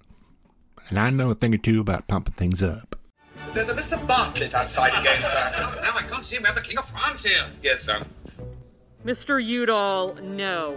And 0.89 0.99
I 0.99 1.11
know 1.11 1.31
a 1.31 1.35
thing 1.35 1.53
or 1.53 1.59
two 1.59 1.81
about 1.81 2.07
pumping 2.07 2.33
things 2.35 2.63
up. 2.63 2.97
There's 3.53 3.69
a 3.69 3.75
Mr. 3.75 4.05
Bartlett 4.07 4.55
outside 4.55 4.99
again, 4.99 5.21
sir. 5.29 5.51
Now 5.83 5.93
I 5.97 6.07
can't 6.09 6.25
see 6.25 6.37
him. 6.37 6.45
We 6.45 6.47
have 6.47 6.55
the 6.57 6.63
King 6.63 6.79
of 6.79 6.89
France 6.89 7.25
here. 7.25 7.45
Yes, 7.63 7.83
sir. 7.83 8.05
Mr. 9.05 9.43
Udall, 9.45 10.15
no. 10.23 10.77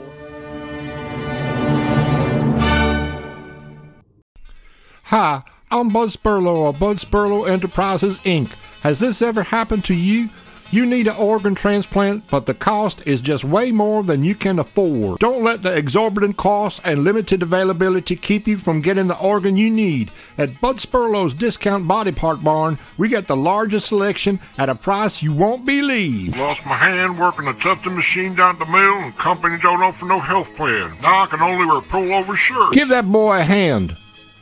Hi, 5.04 5.44
I'm 5.70 5.90
Bud 5.90 6.10
Spurlow 6.10 6.70
of 6.70 6.80
Bud 6.80 6.98
Spurlow 6.98 7.48
Enterprises, 7.50 8.20
Inc. 8.22 8.52
Has 8.82 9.00
this 9.00 9.22
ever 9.22 9.44
happened 9.44 9.86
to 9.86 9.94
you? 9.94 10.30
You 10.74 10.86
need 10.86 11.08
an 11.08 11.18
organ 11.18 11.54
transplant, 11.54 12.30
but 12.30 12.46
the 12.46 12.54
cost 12.54 13.06
is 13.06 13.20
just 13.20 13.44
way 13.44 13.74
more 13.74 14.04
than 14.04 14.24
you 14.24 14.36
can 14.36 14.58
afford. 14.58 15.20
Don't 15.20 15.44
let 15.44 15.64
the 15.64 15.76
exorbitant 15.76 16.38
costs 16.38 16.80
and 16.86 17.04
limited 17.04 17.44
availability 17.44 18.16
keep 18.16 18.48
you 18.48 18.58
from 18.58 18.80
getting 18.80 19.08
the 19.08 19.20
organ 19.20 19.58
you 19.58 19.70
need. 19.70 20.12
At 20.38 20.62
Bud 20.62 20.80
Spurlow's 20.80 21.34
Discount 21.34 21.90
Body 21.90 22.14
Part 22.14 22.42
Barn, 22.42 22.80
we 22.98 23.10
got 23.10 23.28
the 23.28 23.36
largest 23.36 23.88
selection 23.88 24.40
at 24.58 24.70
a 24.70 24.76
price 24.76 25.22
you 25.22 25.34
won't 25.34 25.66
believe. 25.66 26.38
Lost 26.38 26.66
my 26.66 26.78
hand 26.78 27.20
working 27.20 27.48
a 27.48 27.54
tufting 27.56 27.96
machine 27.96 28.36
down 28.36 28.56
at 28.56 28.60
the 28.60 28.72
mill, 28.72 28.94
and 29.00 29.18
company 29.18 29.58
don't 29.62 29.82
offer 29.82 30.06
no 30.06 30.20
health 30.20 30.56
plan. 30.56 30.98
Now 31.02 31.24
I 31.24 31.26
can 31.26 31.42
only 31.42 31.66
wear 31.66 31.82
pullover 31.82 32.38
shirts. 32.38 32.74
Give 32.74 32.88
that 32.88 33.12
boy 33.12 33.40
a 33.40 33.44
hand. 33.44 33.98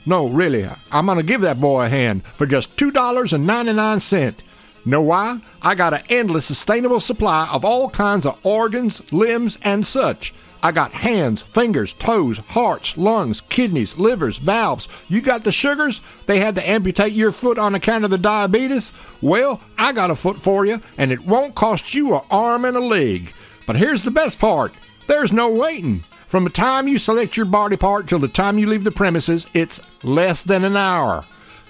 No, 0.05 0.29
really, 0.29 0.69
I'm 0.91 1.07
going 1.07 1.17
to 1.17 1.23
give 1.23 1.41
that 1.41 1.59
boy 1.59 1.85
a 1.85 1.89
hand 1.89 2.23
for 2.23 2.45
just 2.45 2.77
$2.99. 2.77 4.41
Know 4.89 5.03
why? 5.03 5.41
I 5.61 5.75
got 5.75 5.93
an 5.93 6.01
endless 6.09 6.47
sustainable 6.47 6.99
supply 6.99 7.47
of 7.51 7.63
all 7.63 7.91
kinds 7.91 8.25
of 8.25 8.39
organs, 8.41 9.03
limbs, 9.13 9.59
and 9.61 9.85
such. 9.85 10.33
I 10.63 10.71
got 10.71 10.93
hands, 10.93 11.43
fingers, 11.43 11.93
toes, 11.93 12.39
hearts, 12.39 12.97
lungs, 12.97 13.41
kidneys, 13.49 13.97
livers, 13.97 14.37
valves. 14.37 14.89
You 15.07 15.21
got 15.21 15.43
the 15.43 15.51
sugars? 15.51 16.01
They 16.25 16.39
had 16.39 16.55
to 16.55 16.67
amputate 16.67 17.13
your 17.13 17.31
foot 17.31 17.59
on 17.59 17.75
account 17.75 18.03
of 18.03 18.09
the 18.09 18.17
diabetes? 18.17 18.91
Well, 19.21 19.61
I 19.77 19.91
got 19.91 20.09
a 20.09 20.15
foot 20.15 20.39
for 20.39 20.65
you, 20.65 20.81
and 20.97 21.11
it 21.11 21.23
won't 21.23 21.53
cost 21.53 21.93
you 21.93 22.15
an 22.15 22.21
arm 22.31 22.65
and 22.65 22.75
a 22.75 22.81
leg. 22.81 23.31
But 23.67 23.75
here's 23.75 24.01
the 24.01 24.09
best 24.09 24.39
part 24.39 24.73
there's 25.05 25.31
no 25.31 25.51
waiting. 25.51 26.03
From 26.25 26.45
the 26.45 26.49
time 26.49 26.87
you 26.87 26.97
select 26.97 27.37
your 27.37 27.45
body 27.45 27.77
part 27.77 28.07
till 28.07 28.19
the 28.19 28.27
time 28.27 28.57
you 28.57 28.65
leave 28.65 28.85
the 28.85 28.91
premises, 28.91 29.45
it's 29.53 29.79
less 30.01 30.41
than 30.41 30.63
an 30.63 30.75
hour. 30.75 31.25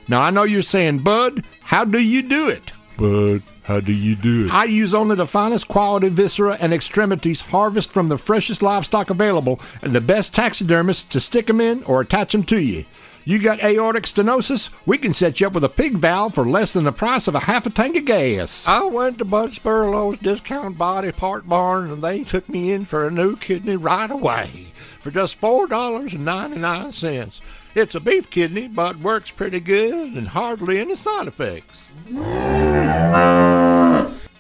Now, 0.08 0.22
I 0.22 0.30
know 0.30 0.44
you're 0.44 0.62
saying, 0.62 1.00
Bud, 1.00 1.44
how 1.60 1.84
do 1.84 2.00
you 2.00 2.22
do 2.22 2.48
it? 2.48 2.72
Bud, 3.00 3.42
how 3.64 3.80
do 3.80 3.94
you 3.94 4.16
do 4.16 4.48
it? 4.48 4.54
I 4.54 4.66
use 4.66 4.94
only 4.94 5.16
the 5.16 5.26
finest 5.26 5.70
quality 5.70 6.10
viscera 6.10 6.58
and 6.60 6.74
extremities 6.74 7.42
harvest 7.42 7.92
from 7.92 8.10
the 8.10 8.18
freshest 8.18 8.62
livestock 8.62 9.10
available 9.10 9.60
and 9.82 9.94
the 9.94 10.02
best 10.02 10.36
taxidermists 10.36 11.06
to 11.06 11.22
stick 11.22 11.50
'em 11.50 11.62
in 11.62 11.82
or 11.84 12.02
attach 12.02 12.36
'em 12.36 12.44
to 12.44 12.60
you. 12.60 12.84
You 13.24 13.40
got 13.40 13.64
aortic 13.64 14.04
stenosis? 14.04 14.70
We 14.86 14.98
can 14.98 15.14
set 15.14 15.40
you 15.40 15.48
up 15.48 15.54
with 15.54 15.64
a 15.64 15.70
pig 15.70 15.98
valve 15.98 16.34
for 16.34 16.46
less 16.46 16.74
than 16.74 16.84
the 16.84 16.92
price 16.92 17.28
of 17.28 17.36
a 17.36 17.42
half 17.42 17.66
a 17.66 17.70
tank 17.70 17.96
of 17.96 18.06
gas. 18.06 18.66
I 18.68 18.84
went 18.84 19.20
to 19.20 19.26
Bud 19.26 19.54
Spurlow's 19.54 20.18
Discount 20.18 20.78
Body 20.78 21.12
Part 21.12 21.48
Barn 21.48 21.92
and 21.92 22.02
they 22.02 22.24
took 22.24 22.50
me 22.50 22.74
in 22.74 22.86
for 22.86 23.06
a 23.06 23.12
new 23.12 23.38
kidney 23.38 23.78
right 23.78 24.12
away 24.12 24.68
for 25.00 25.12
just 25.12 25.40
$4.99. 25.40 27.40
It's 27.80 27.96
a 27.96 28.02
beef 28.02 28.30
kidney, 28.30 28.68
but 28.68 29.00
works 29.00 29.32
pretty 29.32 29.62
good 29.62 30.12
and 30.16 30.28
hardly 30.28 30.80
any 30.80 30.96
side 30.96 31.28
effects. 31.28 31.90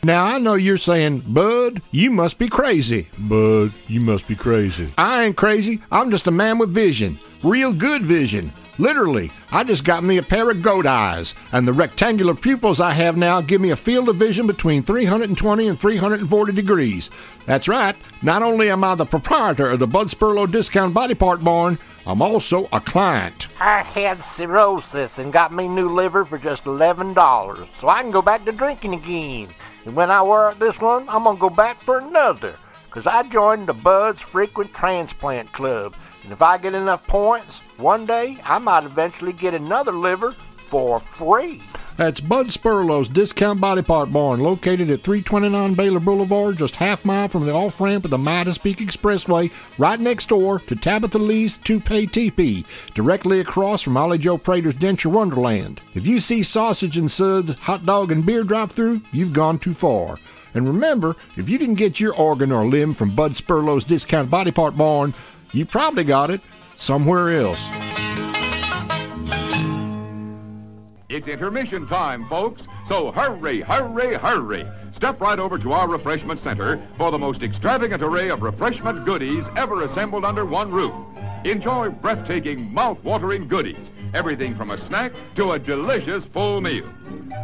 Now, 0.04 0.26
I 0.26 0.40
know 0.40 0.56
you're 0.56 0.76
saying, 0.76 1.22
Bud, 1.22 1.82
you 1.90 2.12
must 2.12 2.38
be 2.38 2.50
crazy. 2.50 3.08
Bud, 3.18 3.72
you 3.88 4.02
must 4.02 4.28
be 4.28 4.36
crazy. 4.36 4.90
I 4.98 5.24
ain't 5.24 5.38
crazy. 5.38 5.80
I'm 5.90 6.12
just 6.12 6.28
a 6.28 6.32
man 6.32 6.58
with 6.58 6.74
vision. 6.74 7.18
Real 7.42 7.72
good 7.72 8.02
vision. 8.02 8.52
Literally, 8.80 9.30
I 9.52 9.66
just 9.66 9.84
got 9.84 10.06
me 10.06 10.16
a 10.16 10.24
pair 10.24 10.50
of 10.50 10.62
goat 10.62 10.86
eyes, 10.86 11.36
and 11.52 11.68
the 11.68 11.74
rectangular 11.74 12.34
pupils 12.34 12.80
I 12.80 12.94
have 12.94 13.18
now 13.18 13.42
give 13.42 13.60
me 13.60 13.72
a 13.72 13.76
field 13.76 14.08
of 14.08 14.16
vision 14.16 14.48
between 14.48 14.84
320 14.84 15.68
and 15.68 15.78
340 15.78 16.54
degrees. 16.54 17.12
That's 17.46 17.68
right, 17.68 17.98
not 18.22 18.42
only 18.42 18.72
am 18.72 18.86
I 18.86 18.96
the 18.96 19.06
proprietor 19.06 19.70
of 19.70 19.80
the 19.80 19.88
Bud 19.88 20.08
Spurlow 20.08 20.50
Discount 20.50 20.94
Body 20.94 21.14
Part 21.14 21.44
Barn, 21.44 21.78
I'm 22.08 22.22
also 22.22 22.70
a 22.72 22.80
client. 22.80 23.50
I 23.60 23.84
had 23.84 24.24
cirrhosis 24.24 25.18
and 25.18 25.34
got 25.34 25.54
me 25.54 25.68
new 25.68 25.90
liver 25.90 26.24
for 26.24 26.38
just 26.38 26.64
$11, 26.64 27.68
so 27.76 27.90
I 27.90 28.02
can 28.02 28.12
go 28.12 28.22
back 28.22 28.46
to 28.46 28.54
drinking 28.54 28.94
again. 28.94 29.50
And 29.84 29.94
when 29.94 30.10
I 30.10 30.22
wear 30.22 30.48
out 30.48 30.60
this 30.60 30.80
one, 30.80 31.10
I'm 31.10 31.26
gonna 31.26 31.38
go 31.38 31.50
back 31.50 31.84
for 31.84 31.98
another. 31.98 32.56
Cause 32.92 33.06
I 33.06 33.24
joined 33.24 33.68
the 33.68 33.74
Bud's 33.74 34.22
Frequent 34.22 34.74
Transplant 34.74 35.52
Club, 35.54 35.96
and 36.24 36.32
if 36.32 36.42
I 36.42 36.58
get 36.58 36.74
enough 36.74 37.06
points, 37.06 37.60
one 37.78 38.08
day 38.08 38.40
I 38.44 38.58
might 38.58 38.84
eventually 38.84 39.32
get 39.32 39.54
another 39.54 39.92
liver 39.92 40.34
for 40.70 41.00
free. 41.00 41.62
That's 41.98 42.22
Bud 42.22 42.48
Spurlow's 42.48 43.10
Discount 43.10 43.60
Body 43.60 43.82
Part 43.82 44.12
Barn, 44.12 44.40
located 44.40 44.90
at 44.90 45.02
329 45.02 45.74
Baylor 45.74 46.00
Boulevard, 46.00 46.58
just 46.58 46.78
half 46.78 47.04
mile 47.04 47.28
from 47.28 47.46
the 47.46 47.54
off 47.54 47.80
ramp 47.80 48.06
of 48.06 48.12
the 48.12 48.18
Midas 48.18 48.58
Peak 48.58 48.78
Expressway, 48.78 49.52
right 49.78 50.00
next 50.00 50.30
door 50.30 50.60
to 50.60 50.76
Tabitha 50.76 51.20
Lee's 51.20 51.58
Toupee 51.58 52.08
Teepee, 52.08 52.66
directly 52.96 53.40
across 53.40 53.82
from 53.82 53.98
Ollie 53.98 54.18
Joe 54.18 54.38
Prater's 54.38 54.76
Denture 54.76 55.12
Wonderland. 55.12 55.82
If 55.94 56.08
you 56.08 56.20
see 56.20 56.42
sausage 56.42 56.98
and 56.98 57.12
suds, 57.12 57.56
hot 57.60 57.86
dog 57.86 58.12
and 58.12 58.26
beer 58.26 58.44
drive 58.44 58.72
through, 58.72 59.02
you've 59.12 59.34
gone 59.34 59.60
too 59.60 59.74
far. 59.74 60.18
And 60.54 60.68
remember, 60.68 61.16
if 61.38 61.50
you 61.50 61.58
didn't 61.58 61.76
get 61.76 62.00
your 62.00 62.14
organ 62.16 62.52
or 62.52 62.66
limb 62.66 62.94
from 62.94 63.16
Bud 63.16 63.36
Spurlow's 63.36 63.84
Discount 63.84 64.30
Body 64.30 64.52
Part 64.52 64.76
Barn, 64.76 65.14
you 65.52 65.66
probably 65.66 66.04
got 66.04 66.32
it 66.32 66.42
somewhere 66.76 67.32
else. 67.32 67.60
It's 71.10 71.28
intermission 71.28 71.88
time, 71.88 72.24
folks. 72.26 72.68
So 72.86 73.12
hurry, 73.12 73.62
hurry, 73.62 74.14
hurry. 74.16 74.64
Step 74.92 75.20
right 75.20 75.40
over 75.40 75.58
to 75.58 75.72
our 75.72 75.90
refreshment 75.90 76.40
center 76.40 76.80
for 76.96 77.12
the 77.12 77.18
most 77.18 77.42
extravagant 77.42 78.02
array 78.04 78.30
of 78.30 78.42
refreshment 78.42 79.06
goodies 79.06 79.50
ever 79.56 79.84
assembled 79.84 80.24
under 80.24 80.46
one 80.46 80.72
roof. 80.72 80.94
Enjoy 81.46 81.90
breathtaking, 81.90 82.74
mouth-watering 82.74 83.48
goodies. 83.48 83.92
Everything 84.14 84.54
from 84.54 84.72
a 84.72 84.78
snack 84.78 85.14
to 85.36 85.52
a 85.52 85.60
delicious 85.60 86.26
full 86.26 86.62
meal. 86.62 86.88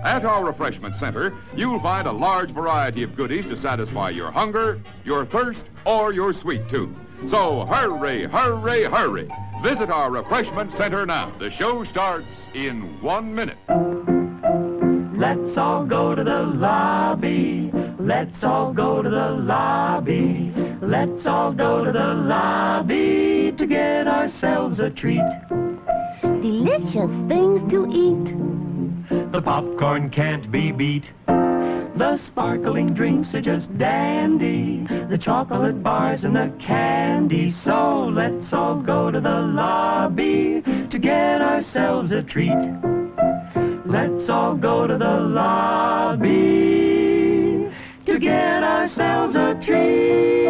At 0.04 0.26
our 0.26 0.46
refreshment 0.46 0.96
center, 0.96 1.34
you'll 1.56 1.80
find 1.80 2.08
a 2.08 2.12
large 2.12 2.52
variety 2.52 3.04
of 3.04 3.16
goodies 3.16 3.46
to 3.48 3.58
satisfy 3.58 4.10
your 4.10 4.32
hunger, 4.32 4.82
your 5.04 5.26
thirst, 5.26 5.68
or 5.86 6.14
your 6.14 6.34
sweet 6.34 6.68
tooth. 6.68 7.04
So 7.28 7.66
hurry, 7.66 8.24
hurry, 8.24 8.84
hurry. 8.84 9.30
Visit 9.62 9.90
our 9.90 10.12
refreshment 10.12 10.72
center 10.72 11.06
now. 11.06 11.32
The 11.40 11.50
show 11.50 11.84
starts 11.84 12.48
in 12.54 13.02
one 13.02 13.34
minute. 13.34 13.58
Let's 15.18 15.58
all 15.58 15.86
go 15.86 16.14
to 16.14 16.24
the 16.24 16.44
lobby. 16.44 17.72
Let's 17.98 18.44
all 18.44 18.74
go 18.74 19.02
to 19.02 19.10
the 19.10 19.30
lobby. 19.32 20.54
Let's 20.82 21.26
all 21.26 21.52
go 21.52 21.84
to 21.84 21.92
the 21.92 22.14
lobby 22.14 23.54
to 23.58 23.66
get 23.66 24.08
ourselves 24.08 24.80
a 24.80 24.90
treat. 24.90 25.24
Delicious 26.22 27.12
things 27.28 27.72
to 27.72 27.90
eat. 27.92 28.55
The 29.36 29.42
popcorn 29.42 30.10
can't 30.12 30.50
be 30.50 30.72
beat. 30.72 31.12
The 31.28 32.18
sparkling 32.26 32.94
drinks 32.94 33.34
are 33.34 33.42
just 33.42 33.78
dandy. 33.78 34.88
The 35.10 35.18
chocolate 35.18 35.84
bars 35.84 36.24
and 36.24 36.34
the 36.34 36.54
candy. 36.58 37.52
So 37.52 38.06
let's 38.06 38.54
all 38.54 38.76
go 38.76 39.12
to 39.12 39.20
the 39.20 39.42
lobby 39.42 40.64
to 40.90 40.98
get 40.98 41.42
ourselves 41.42 42.12
a 42.12 42.24
treat. 42.24 42.56
Let's 43.86 44.30
all 44.30 44.56
go 44.56 44.88
to 44.88 44.98
the 44.98 45.20
lobby 45.20 46.30
to 48.06 48.18
get 48.18 48.64
ourselves 48.64 49.36
a 49.36 49.56
treat. 49.56 50.46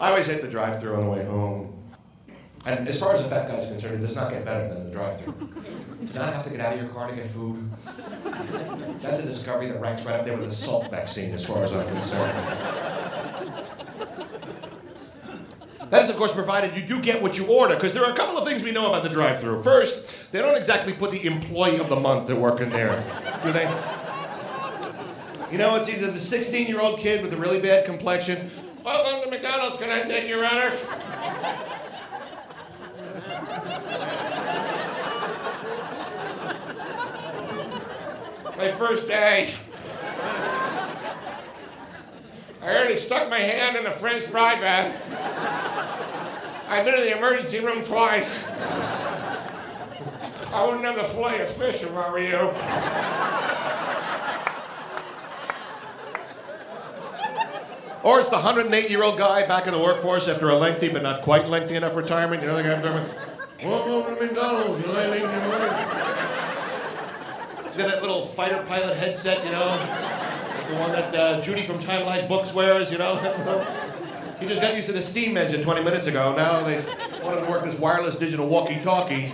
I 0.00 0.10
always 0.10 0.26
hit 0.28 0.40
the 0.40 0.46
drive-through 0.48 0.94
on 0.94 1.02
the 1.02 1.10
way 1.10 1.24
home. 1.24 1.75
And 2.66 2.86
as 2.88 2.98
far 2.98 3.14
as 3.14 3.22
the 3.22 3.28
fat 3.28 3.48
guy's 3.48 3.66
concerned, 3.66 3.94
it 3.94 3.98
does 3.98 4.16
not 4.16 4.32
get 4.32 4.44
better 4.44 4.68
than 4.74 4.84
the 4.84 4.90
drive-through. 4.90 5.48
to 6.06 6.14
not 6.14 6.32
have 6.32 6.44
to 6.44 6.50
get 6.50 6.60
out 6.60 6.74
of 6.74 6.80
your 6.80 6.90
car 6.90 7.08
to 7.08 7.14
get 7.14 7.30
food. 7.30 7.70
That's 9.02 9.20
a 9.20 9.22
discovery 9.22 9.66
that 9.66 9.80
ranks 9.80 10.04
right 10.04 10.16
up 10.16 10.26
there 10.26 10.36
with 10.36 10.50
the 10.50 10.54
Salk 10.54 10.90
vaccine, 10.90 11.32
as 11.32 11.44
far 11.44 11.62
as 11.62 11.72
I'm 11.72 11.86
concerned. 11.86 12.32
That 15.90 16.02
is, 16.02 16.10
of 16.10 16.16
course, 16.16 16.32
provided 16.32 16.76
you 16.76 16.82
do 16.84 17.00
get 17.00 17.22
what 17.22 17.38
you 17.38 17.46
order, 17.46 17.76
because 17.76 17.92
there 17.92 18.04
are 18.04 18.10
a 18.10 18.16
couple 18.16 18.36
of 18.36 18.44
things 18.46 18.64
we 18.64 18.72
know 18.72 18.88
about 18.88 19.04
the 19.04 19.08
drive-through. 19.10 19.62
First, 19.62 20.12
they 20.32 20.40
don't 20.40 20.56
exactly 20.56 20.92
put 20.92 21.12
the 21.12 21.24
employee 21.24 21.78
of 21.78 21.88
the 21.88 21.96
month 21.96 22.28
at 22.28 22.36
work 22.36 22.60
in 22.60 22.70
there, 22.70 23.04
do 23.44 23.52
they? 23.52 23.70
You 25.52 25.58
know, 25.58 25.76
it's 25.76 25.88
either 25.88 26.10
the 26.10 26.18
16-year-old 26.18 26.98
kid 26.98 27.22
with 27.22 27.32
a 27.32 27.36
really 27.36 27.60
bad 27.60 27.86
complexion. 27.86 28.50
Welcome 28.84 29.22
to 29.22 29.30
McDonald's. 29.30 29.76
Can 29.76 29.90
I 29.90 30.02
take 30.02 30.28
your 30.28 30.44
order? 30.44 30.76
My 38.56 38.72
first 38.72 39.06
day. 39.06 39.52
I 42.62 42.64
already 42.64 42.96
stuck 42.96 43.28
my 43.28 43.38
hand 43.38 43.76
in 43.76 43.84
a 43.84 43.90
French 43.90 44.24
fry 44.24 44.58
vat. 44.58 44.96
I've 46.66 46.86
been 46.86 46.94
in 46.94 47.02
the 47.02 47.16
emergency 47.18 47.60
room 47.60 47.84
twice. 47.84 48.48
I 50.52 50.64
wouldn't 50.64 50.84
have 50.84 50.96
the 50.96 51.04
fillet 51.04 51.42
of 51.42 51.50
fish 51.50 51.82
if 51.82 51.92
I 51.92 52.10
were 52.10 52.18
you. 52.18 52.50
Or 58.02 58.20
it's 58.20 58.28
the 58.30 58.36
108 58.36 58.88
year 58.88 59.02
old 59.02 59.18
guy 59.18 59.46
back 59.46 59.66
in 59.66 59.72
the 59.72 59.78
workforce 59.78 60.28
after 60.28 60.48
a 60.48 60.56
lengthy 60.56 60.88
but 60.88 61.02
not 61.02 61.22
quite 61.22 61.46
lengthy 61.46 61.74
enough 61.74 61.94
retirement. 61.94 62.40
You 62.40 62.48
know 62.48 62.56
the 62.56 62.62
guy 62.62 62.74
I'm 62.74 62.82
talking 62.82 63.10
about? 63.10 63.64
Welcome 63.64 64.14
to 64.14 64.22
McDonald's. 64.22 64.86
You 64.86 64.92
know 64.92 64.98
anything 64.98 65.22
you 65.22 66.05
He's 67.76 67.84
got 67.84 67.92
that 67.92 68.00
little 68.00 68.24
fighter 68.24 68.64
pilot 68.66 68.96
headset, 68.96 69.44
you 69.44 69.52
know? 69.52 69.68
The 70.66 70.76
one 70.76 70.92
that 70.92 71.14
uh, 71.14 71.42
Judy 71.42 71.62
from 71.62 71.78
Time 71.78 72.06
Life 72.06 72.26
Books 72.26 72.54
wears, 72.54 72.90
you 72.90 72.96
know? 72.96 73.16
he 74.40 74.46
just 74.46 74.62
got 74.62 74.74
used 74.74 74.86
to 74.86 74.94
the 74.94 75.02
steam 75.02 75.36
engine 75.36 75.62
20 75.62 75.82
minutes 75.84 76.06
ago. 76.06 76.34
Now 76.34 76.64
they 76.64 76.76
want 77.22 77.36
him 77.36 77.44
to 77.44 77.50
work 77.50 77.64
this 77.64 77.78
wireless 77.78 78.16
digital 78.16 78.48
walkie 78.48 78.80
talkie. 78.80 79.30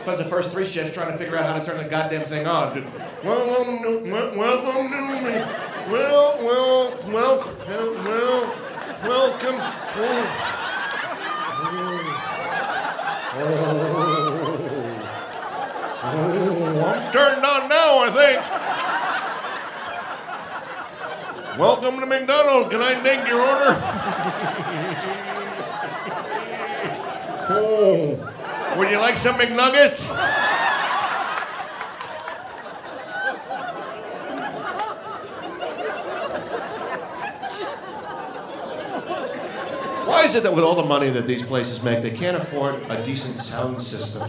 Spends 0.00 0.18
the 0.18 0.24
first 0.24 0.50
three 0.50 0.64
shifts 0.64 0.94
trying 0.94 1.12
to 1.12 1.16
figure 1.16 1.36
out 1.36 1.46
how 1.46 1.60
to 1.60 1.64
turn 1.64 1.78
the 1.78 1.88
goddamn 1.88 2.24
thing 2.24 2.44
on. 2.44 2.74
Just, 2.74 2.92
welcome 3.22 3.84
to, 3.84 4.10
wel- 4.10 4.36
welcome 4.36 4.90
to 4.90 4.96
me. 5.22 5.34
Well, 5.92 6.38
well, 6.42 6.98
well, 7.06 7.54
well, 8.04 8.52
welcome 9.04 9.60
I'm 16.02 17.12
turned 17.12 17.44
on 17.44 17.68
now, 17.68 17.99
I 18.10 18.42
think. 21.46 21.58
Welcome 21.58 22.00
to 22.00 22.06
McDonald's. 22.06 22.70
Can 22.70 22.80
I 22.82 22.94
take 23.02 23.28
your 23.28 23.40
order? 23.40 23.76
oh, 27.52 28.74
would 28.76 28.90
you 28.90 28.98
like 28.98 29.16
some 29.16 29.36
McNuggets? 29.36 30.00
Why 40.06 40.24
is 40.24 40.34
it 40.34 40.42
that 40.42 40.52
with 40.52 40.64
all 40.64 40.74
the 40.74 40.82
money 40.82 41.10
that 41.10 41.28
these 41.28 41.44
places 41.44 41.80
make, 41.82 42.02
they 42.02 42.10
can't 42.10 42.36
afford 42.36 42.82
a 42.90 43.04
decent 43.04 43.38
sound 43.38 43.80
system? 43.80 44.28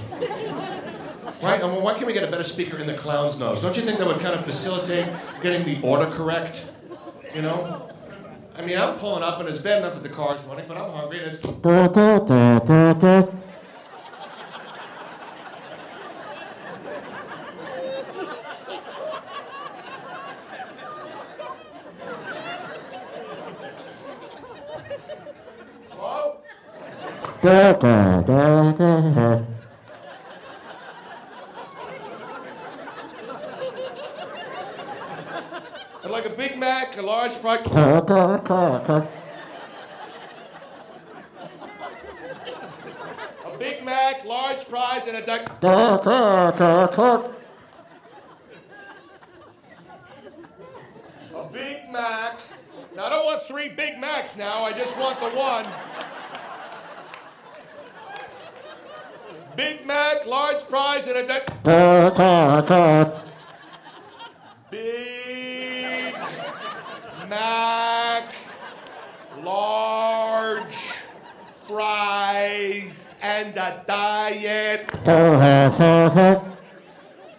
Right? 1.42 1.64
I 1.64 1.68
mean, 1.68 1.82
why 1.82 1.94
can't 1.94 2.06
we 2.06 2.14
get 2.14 2.24
a 2.24 2.30
better 2.30 2.44
speaker 2.44 2.78
in 2.78 2.86
the 2.86 2.94
clown's 2.94 3.40
nose? 3.40 3.62
Don't 3.62 3.76
you 3.76 3.82
think 3.82 3.98
that 3.98 4.08
would 4.08 4.20
kind 4.20 4.36
of 4.36 4.46
facilitate 4.46 5.08
getting 5.42 5.66
the 5.66 5.82
order 5.86 6.06
correct? 6.12 6.66
You 7.34 7.42
know? 7.42 7.90
I 8.56 8.62
mean, 8.62 8.78
I'm 8.78 8.98
pulling 9.00 9.24
up 9.24 9.40
and 9.40 9.50
it's 9.50 9.60
bad 9.60 9.80
enough 9.80 9.96
that 9.96 10.04
the 10.04 10.10
car's 10.10 10.42
running, 10.44 10.68
but 10.68 10.78
I'm 10.78 10.92
hungry 10.92 11.24
and 11.24 11.34
it's. 11.34 11.42
I'd 36.04 36.12
like 36.12 36.26
a 36.26 36.30
Big 36.30 36.58
Mac, 36.58 36.98
a 36.98 37.02
large 37.22 37.36
fry. 37.36 37.58
A 43.46 43.58
Big 43.60 43.84
Mac, 43.84 44.26
large 44.26 44.64
fries, 44.64 45.08
and 45.08 45.18
a 45.18 45.26
duck. 45.26 45.62
A 51.36 51.44
Big 51.54 51.92
Mac. 51.92 52.40
Now, 52.96 53.06
I 53.06 53.10
don't 53.10 53.26
want 53.26 53.48
three 53.48 53.70
Big 53.70 54.00
Macs 54.00 54.36
now. 54.36 54.64
I 54.64 54.74
just 54.74 54.98
want 54.98 55.20
the 55.20 55.30
one. 55.30 55.68
Big 59.56 59.86
Mac, 59.86 60.26
large 60.26 60.62
fries, 60.64 61.06
and 61.08 61.18
a 61.18 61.28
duck. 61.28 61.44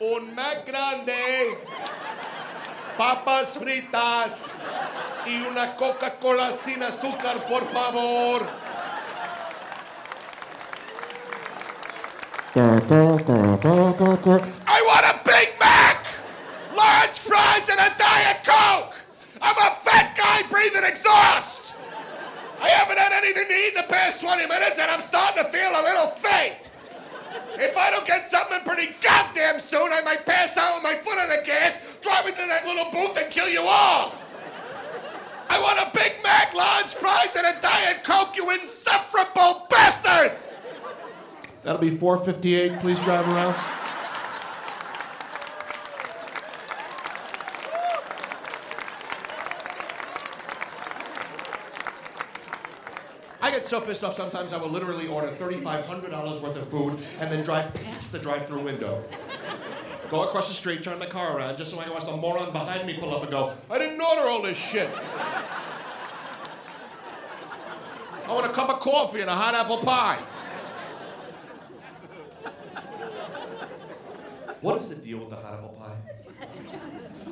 Un 0.01 0.35
Mac 0.35 0.67
grande, 0.67 1.59
papas 2.99 3.57
fritas 3.57 4.63
y 5.27 5.43
una 5.43 5.77
Coca-Cola 5.77 6.53
sin 6.65 6.83
azúcar, 6.83 7.47
por 7.47 7.65
favor. 7.73 8.47
I 14.67 14.83
want 14.87 15.07
a 15.07 15.21
Big 15.25 15.59
Mac, 15.59 16.05
large 16.77 17.19
fries, 17.19 17.69
and 17.71 17.81
a 17.81 17.95
Diet 17.97 18.45
Coke. 18.45 18.95
I'm 19.41 19.57
a 19.57 19.75
fat 19.77 20.17
guy 20.17 20.43
breathing 20.51 20.85
exhaust. 20.85 21.52
Haven't 22.93 23.11
had 23.11 23.25
anything 23.25 23.49
to 23.49 23.55
eat 23.55 23.69
in 23.69 23.75
the 23.75 23.89
past 23.89 24.21
20 24.21 24.47
minutes, 24.47 24.79
and 24.79 24.91
I'm 24.91 25.01
starting 25.01 25.43
to 25.43 25.51
feel 25.51 25.71
a 25.71 25.81
little 25.81 26.09
faint. 26.09 26.57
If 27.55 27.75
I 27.75 27.91
don't 27.91 28.07
get 28.07 28.31
something 28.31 28.61
pretty 28.67 28.95
goddamn 29.01 29.61
soon, 29.61 29.91
I 29.91 30.03
might 30.03 30.27
pass 30.27 30.59
out 30.59 30.75
with 30.75 30.83
my 30.83 30.97
foot 30.97 31.17
on 31.17 31.31
the 31.31 31.41
gas, 31.43 31.81
drive 32.03 32.27
into 32.27 32.45
that 32.47 32.67
little 32.67 32.91
booth, 32.93 33.17
and 33.17 33.31
kill 33.31 33.49
you 33.49 33.63
all. 33.63 34.13
I 35.49 35.59
want 35.59 35.79
a 35.79 35.91
Big 35.97 36.23
Mac, 36.23 36.53
large 36.53 36.93
fries, 36.93 37.35
and 37.35 37.47
a 37.47 37.59
Diet 37.63 38.05
Coke, 38.05 38.37
you 38.37 38.51
insufferable 38.51 39.67
bastards! 39.71 40.43
That'll 41.63 41.81
be 41.81 41.97
458. 41.97 42.79
Please 42.81 43.01
drive 43.01 43.27
around. 43.27 43.82
Get 53.53 53.69
so 53.69 53.81
pissed 53.83 54.03
off 54.03 54.17
sometimes 54.17 54.55
I 54.55 54.57
will 54.57 54.71
literally 54.71 55.09
order 55.09 55.29
$3,500 55.29 56.41
worth 56.41 56.57
of 56.57 56.69
food 56.69 56.99
and 57.21 57.31
then 57.31 57.45
drive 57.45 57.73
past 57.75 58.11
the 58.11 58.19
drive 58.19 58.47
through 58.47 58.63
window. 58.63 59.05
Go 60.11 60.23
across 60.23 60.49
the 60.49 60.55
street, 60.55 60.83
turn 60.83 60.99
my 60.99 61.07
car 61.07 61.37
around 61.37 61.59
just 61.59 61.71
so 61.71 61.79
I 61.79 61.85
can 61.85 61.93
watch 61.93 62.07
the 62.07 62.17
moron 62.17 62.51
behind 62.51 62.87
me 62.87 62.95
pull 62.95 63.15
up 63.15 63.23
and 63.23 63.31
go, 63.31 63.55
I 63.71 63.79
didn't 63.79 64.01
order 64.01 64.23
all 64.23 64.41
this 64.41 64.57
shit. 64.57 64.89
I 68.25 68.33
want 68.33 68.47
a 68.47 68.55
cup 68.55 68.71
of 68.71 68.81
coffee 68.81 69.21
and 69.21 69.29
a 69.29 69.35
hot 69.35 69.55
apple 69.55 69.79
pie. 69.79 70.23
What 74.63 74.81
is 74.81 74.89
the 74.89 74.95
deal 74.95 75.19
with 75.19 75.31
the 75.31 75.37
hot 75.37 75.55
apple 75.55 75.71
pie? 75.71 75.97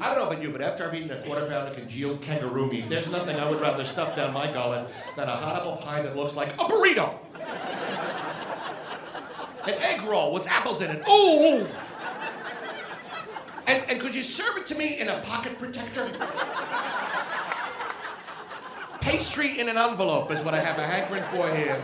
I 0.01 0.15
don't 0.15 0.19
know 0.19 0.31
about 0.31 0.43
you, 0.43 0.51
but 0.51 0.61
after 0.61 0.85
I've 0.85 0.95
eaten 0.95 1.11
a 1.13 1.23
quarter 1.25 1.47
pound 1.47 1.69
of 1.69 1.77
congealed 1.77 2.23
kangaroo 2.23 2.67
meat, 2.67 2.89
there's 2.89 3.09
nothing 3.09 3.37
I 3.37 3.49
would 3.49 3.61
rather 3.61 3.85
stuff 3.85 4.17
down 4.17 4.35
my 4.35 4.53
gullet 4.53 4.89
than 5.17 5.29
a 5.29 5.37
hot 5.37 5.61
apple 5.61 5.77
pie 5.77 6.03
that 6.03 6.17
looks 6.17 6.35
like 6.35 6.53
a 6.55 6.65
burrito. 6.65 7.15
An 9.65 9.75
egg 9.81 10.03
roll 10.03 10.33
with 10.33 10.45
apples 10.49 10.81
in 10.81 10.91
it. 10.91 11.07
Ooh! 11.09 11.69
And, 13.69 13.85
and 13.89 14.01
could 14.01 14.15
you 14.15 14.25
serve 14.25 14.57
it 14.57 14.67
to 14.67 14.75
me 14.75 14.99
in 14.99 15.09
a 15.09 15.21
pocket 15.21 15.57
protector? 15.57 16.11
Pastry 19.01 19.61
in 19.61 19.69
an 19.69 19.77
envelope 19.79 20.33
is 20.33 20.43
what 20.43 20.55
I 20.55 20.61
have 20.61 20.79
a 20.79 20.87
hankering 20.87 21.23
for 21.25 21.49
here. 21.55 21.81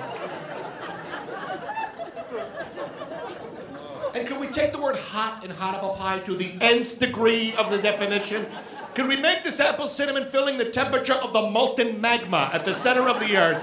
And 4.16 4.26
could 4.26 4.40
we 4.40 4.45
take 4.56 4.72
the 4.72 4.80
word 4.80 4.96
hot 4.96 5.44
in 5.44 5.50
hot 5.50 5.74
apple 5.74 5.94
pie 5.96 6.18
to 6.20 6.34
the 6.34 6.56
nth 6.62 6.98
degree 6.98 7.52
of 7.56 7.70
the 7.70 7.76
definition? 7.76 8.46
Could 8.94 9.06
we 9.06 9.16
make 9.16 9.44
this 9.44 9.60
apple 9.60 9.86
cinnamon 9.86 10.24
filling 10.24 10.56
the 10.56 10.70
temperature 10.70 11.12
of 11.12 11.34
the 11.34 11.42
molten 11.42 12.00
magma 12.00 12.48
at 12.54 12.64
the 12.64 12.72
center 12.72 13.06
of 13.06 13.20
the 13.20 13.36
earth? 13.36 13.62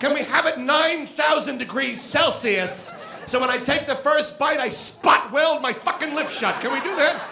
Can 0.00 0.12
we 0.12 0.20
have 0.20 0.44
it 0.44 0.58
9,000 0.58 1.56
degrees 1.56 1.98
Celsius 1.98 2.92
so 3.26 3.40
when 3.40 3.50
I 3.50 3.58
take 3.58 3.86
the 3.86 3.94
first 3.94 4.38
bite, 4.38 4.58
I 4.58 4.68
spot 4.68 5.32
weld 5.32 5.60
my 5.60 5.72
fucking 5.72 6.14
lips 6.14 6.34
shut? 6.34 6.60
Can 6.60 6.72
we 6.72 6.80
do 6.80 6.94
that? 6.96 7.22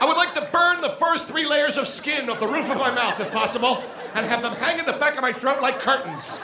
I 0.00 0.06
would 0.06 0.16
like 0.16 0.34
to 0.34 0.48
burn 0.52 0.80
the 0.80 0.90
first 0.90 1.26
three 1.26 1.44
layers 1.44 1.76
of 1.76 1.86
skin 1.88 2.30
off 2.30 2.38
the 2.38 2.46
roof 2.46 2.70
of 2.70 2.78
my 2.78 2.92
mouth 2.92 3.18
if 3.18 3.32
possible 3.32 3.82
and 4.14 4.26
have 4.26 4.42
them 4.42 4.54
hang 4.54 4.78
in 4.78 4.86
the 4.86 4.92
back 4.92 5.14
of 5.16 5.22
my 5.22 5.32
throat 5.32 5.60
like 5.60 5.78
curtains. 5.80 6.38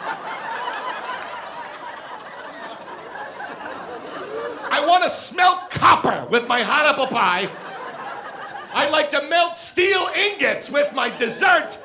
I 4.75 4.85
want 4.85 5.05
to 5.05 5.11
smelt 5.11 5.71
copper 5.71 6.27
with 6.33 6.49
my 6.49 6.65
hot 6.65 6.85
apple 6.85 7.07
pie. 7.07 7.49
I'd 8.73 8.91
like 8.91 9.09
to 9.13 9.23
melt 9.29 9.57
steel 9.57 10.09
ingots 10.17 10.69
with 10.69 10.93
my 10.93 11.17
dessert. 11.17 11.79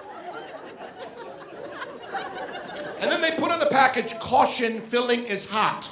And 2.99 3.11
then 3.11 3.21
they 3.21 3.29
put 3.37 3.51
on 3.51 3.59
the 3.59 3.67
package 3.67 4.17
caution 4.17 4.81
filling 4.81 5.23
is 5.25 5.45
hot. 5.47 5.85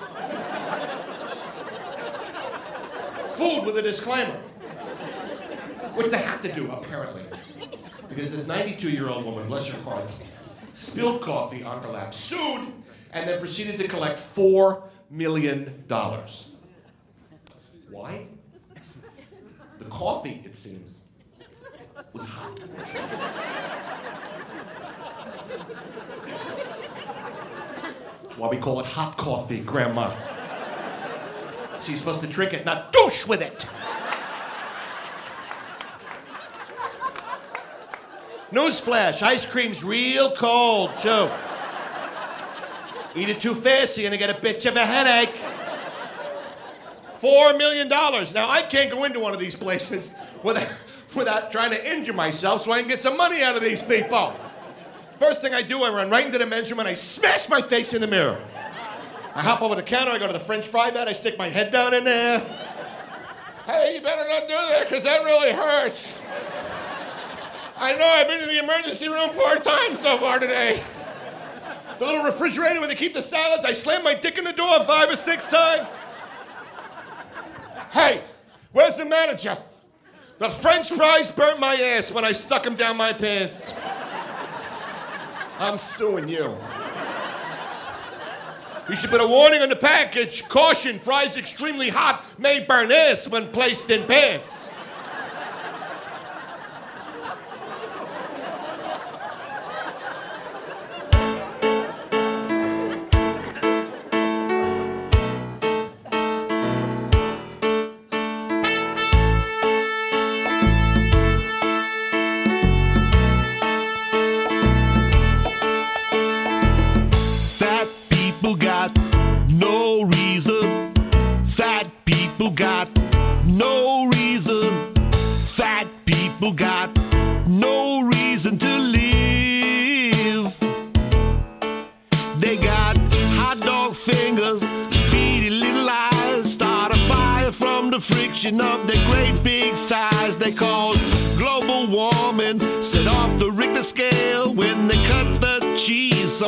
Food 3.36 3.68
with 3.68 3.78
a 3.78 3.84
disclaimer. 3.84 4.40
Which 5.94 6.08
they 6.08 6.18
have 6.18 6.42
to 6.42 6.52
do, 6.52 6.72
apparently. 6.72 7.26
Because 8.10 8.32
this 8.32 8.48
92 8.48 8.90
year 8.90 9.10
old 9.10 9.24
woman, 9.24 9.48
bless 9.48 9.68
her 9.68 9.80
heart, 9.84 10.10
spilled 10.74 11.22
coffee 11.22 11.64
on 11.64 11.84
her 11.84 11.90
lap, 11.90 12.16
sued, 12.16 12.66
and 13.14 13.30
then 13.30 13.40
proceeded 13.40 13.78
to 13.78 13.88
collect 13.88 14.20
$4 14.20 14.82
million. 15.12 15.86
Why? 17.90 18.28
The 19.80 19.86
coffee, 19.86 20.42
it 20.44 20.56
seems, 20.56 20.96
was 22.14 22.26
hot. 22.26 22.60
That's 28.24 28.38
why 28.38 28.48
we 28.48 28.58
call 28.58 28.80
it 28.80 28.86
hot 28.86 29.18
coffee, 29.18 29.60
Grandma. 29.60 30.16
You're 31.88 31.96
supposed 31.96 32.20
to 32.22 32.28
drink 32.28 32.54
it, 32.54 32.66
not 32.66 32.92
douche 32.92 33.26
with 33.26 33.42
it. 33.42 33.66
Newsflash, 38.52 39.22
ice 39.22 39.46
cream's 39.46 39.84
real 39.86 40.36
cold, 40.36 40.96
too. 40.98 41.30
Eat 43.16 43.30
it 43.30 43.40
too 43.40 43.56
fast, 43.56 43.98
you're 43.98 44.10
gonna 44.10 44.18
get 44.18 44.30
a 44.30 44.34
bitch 44.34 44.66
of 44.66 44.76
a 44.76 44.86
headache. 44.86 45.40
Four 47.20 47.54
million 47.58 47.88
dollars. 47.88 48.34
Now 48.34 48.50
I 48.50 48.62
can't 48.62 48.92
go 48.92 49.04
into 49.04 49.20
one 49.20 49.34
of 49.34 49.40
these 49.40 49.56
places 49.56 50.12
without, 50.44 50.68
without 51.16 51.52
trying 51.52 51.72
to 51.72 51.92
injure 51.92 52.14
myself 52.14 52.64
so 52.64 52.72
I 52.72 52.80
can 52.80 52.88
get 52.88 53.02
some 53.02 53.18
money 53.18 53.44
out 53.44 53.56
of 53.56 53.62
these 53.62 53.82
people. 53.82 54.36
First 55.20 55.42
thing 55.42 55.54
I 55.54 55.64
do, 55.64 55.84
I 55.84 55.90
run 55.90 56.12
right 56.12 56.26
into 56.26 56.38
the 56.38 56.46
men's 56.46 56.70
room 56.70 56.80
and 56.80 56.88
I 56.88 56.94
smash 56.94 57.50
my 57.50 57.62
face 57.62 57.94
in 57.94 58.02
the 58.02 58.08
mirror. 58.08 58.40
I 59.34 59.42
hop 59.42 59.62
over 59.62 59.76
the 59.76 59.84
counter, 59.84 60.12
I 60.12 60.20
go 60.20 60.28
to 60.28 60.34
the 60.34 60.40
French 60.40 60.68
fry 60.68 60.92
bed, 60.92 61.08
I 61.08 61.14
stick 61.14 61.38
my 61.38 61.48
head 61.48 61.72
down 61.72 61.94
in 61.94 62.04
there. 62.04 62.40
Hey, 63.66 63.96
you 63.96 64.02
better 64.02 64.28
not 64.28 64.48
do 64.48 64.54
that, 64.54 64.88
because 64.88 65.04
that 65.04 65.24
really 65.26 65.52
hurts. 65.52 66.00
I 67.78 67.94
know 67.94 68.06
I've 68.06 68.28
been 68.28 68.40
to 68.40 68.46
the 68.48 68.60
emergency 68.60 69.10
room 69.10 69.30
four 69.32 69.56
times 69.58 70.00
so 70.02 70.18
far 70.18 70.40
today. 70.40 70.82
The 72.00 72.06
little 72.06 72.24
refrigerator 72.24 72.80
where 72.80 72.88
they 72.88 72.96
keep 72.96 73.14
the 73.14 73.22
salads, 73.22 73.66
I 73.66 73.74
slam 73.74 74.04
my 74.04 74.14
dick 74.14 74.38
in 74.38 74.44
the 74.44 74.54
door 74.54 74.80
five 74.86 75.10
or 75.10 75.16
six 75.16 75.50
times. 75.50 75.88
Hey, 77.92 78.22
where's 78.72 78.96
the 78.98 79.06
manager? 79.06 79.58
The 80.40 80.50
French 80.50 80.90
fries 80.90 81.32
burnt 81.32 81.60
my 81.60 81.76
ass 81.76 82.12
when 82.12 82.24
I 82.24 82.32
stuck 82.32 82.64
them 82.64 82.76
down 82.76 82.98
my 82.98 83.14
pants. 83.14 83.74
I'm 85.60 85.78
suing 85.78 86.28
you. 86.28 86.56
You 88.90 88.96
should 88.96 89.10
put 89.10 89.20
a 89.20 89.28
warning 89.28 89.62
on 89.62 89.70
the 89.70 89.76
package. 89.76 90.48
Caution, 90.48 91.00
fries 91.00 91.36
extremely 91.36 91.90
hot 91.90 92.26
may 92.38 92.64
burn 92.64 92.92
ass 92.92 93.28
when 93.28 93.52
placed 93.52 93.90
in 93.90 94.06
pants. 94.06 94.70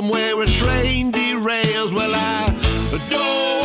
Somewhere 0.01 0.41
a 0.41 0.45
train 0.45 1.11
derails. 1.11 1.93
Well, 1.93 2.15
I 2.15 2.47
don't 3.09 3.58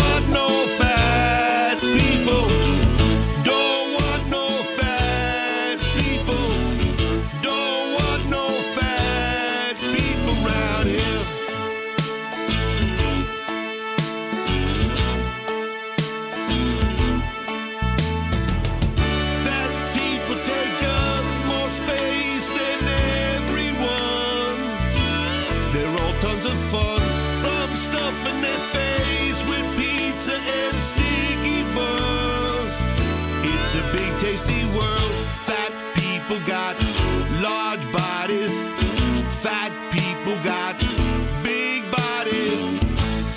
A 33.75 33.83
big, 33.91 34.19
tasty 34.21 34.65
world. 34.77 35.11
Fat 35.49 35.73
people 35.97 36.39
got 36.47 36.77
large 37.43 37.85
bodies. 37.93 38.69
Fat 39.43 39.73
people 39.91 40.37
got 40.45 40.79
big 41.43 41.91
bodies. 41.91 42.79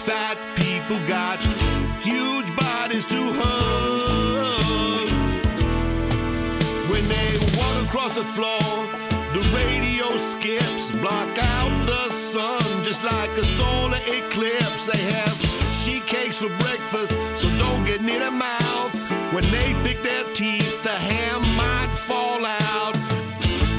Fat 0.06 0.38
people 0.56 1.00
got 1.08 1.39
huge 2.04 2.56
bodies 2.56 3.06
to 3.08 3.19
hug. 3.39 5.10
When 6.91 7.04
they 7.08 7.30
walk 7.58 7.76
across 7.88 8.13
the 8.15 8.28
floor, 8.36 8.69
the 9.34 9.41
radio 9.56 10.08
skips, 10.19 10.91
block 10.91 11.36
out 11.39 11.88
the 11.88 12.12
sun 12.12 12.84
just 12.84 13.04
like 13.04 13.32
a 13.32 13.43
solar 13.43 14.02
eclipse. 14.06 14.86
They 14.86 15.02
have 15.13 15.66
cakes 16.06 16.38
for 16.38 16.50
breakfast, 16.60 17.13
so 17.36 17.50
don't 17.58 17.86
get 17.86 18.02
near 18.02 18.19
their 18.19 18.32
mouth. 18.32 18.95
When 19.34 19.43
they 19.52 19.73
pick 19.84 20.04
their 20.04 20.23
teeth, 20.34 20.84
the 20.84 20.89
ham 20.89 21.41
might 21.56 21.93
fall 21.93 22.45
out. 22.45 22.97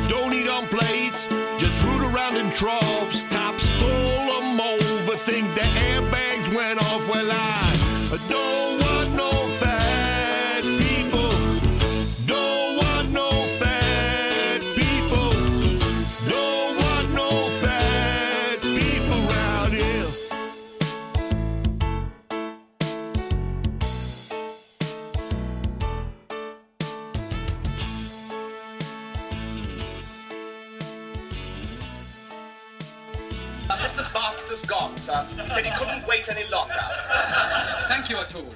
Don't 0.09 0.33
eat 0.33 0.49
on 0.49 0.67
plates, 0.69 1.27
just 1.59 1.83
root 1.83 2.03
around 2.11 2.37
in 2.37 2.51
troughs. 2.53 3.25
Cops 3.31 3.69
pull 3.79 4.41
them 4.41 4.61
over, 4.61 5.17
think 5.17 5.55
the 5.55 5.69
airbags 5.89 6.55
went 6.55 6.79
off. 6.79 7.09
Well, 7.09 7.29
I 7.31 8.19
don't 8.29 8.98
Mr. 34.59 34.67
Bartlett's 34.67 34.67
gone, 34.67 34.97
sir. 34.99 35.43
He 35.43 35.49
said 35.49 35.67
he 35.67 35.73
couldn't 35.77 36.07
wait 36.09 36.29
any 36.31 36.49
longer. 36.51 36.75
Thank 37.89 38.11
you, 38.11 38.17
Atul. 38.17 38.53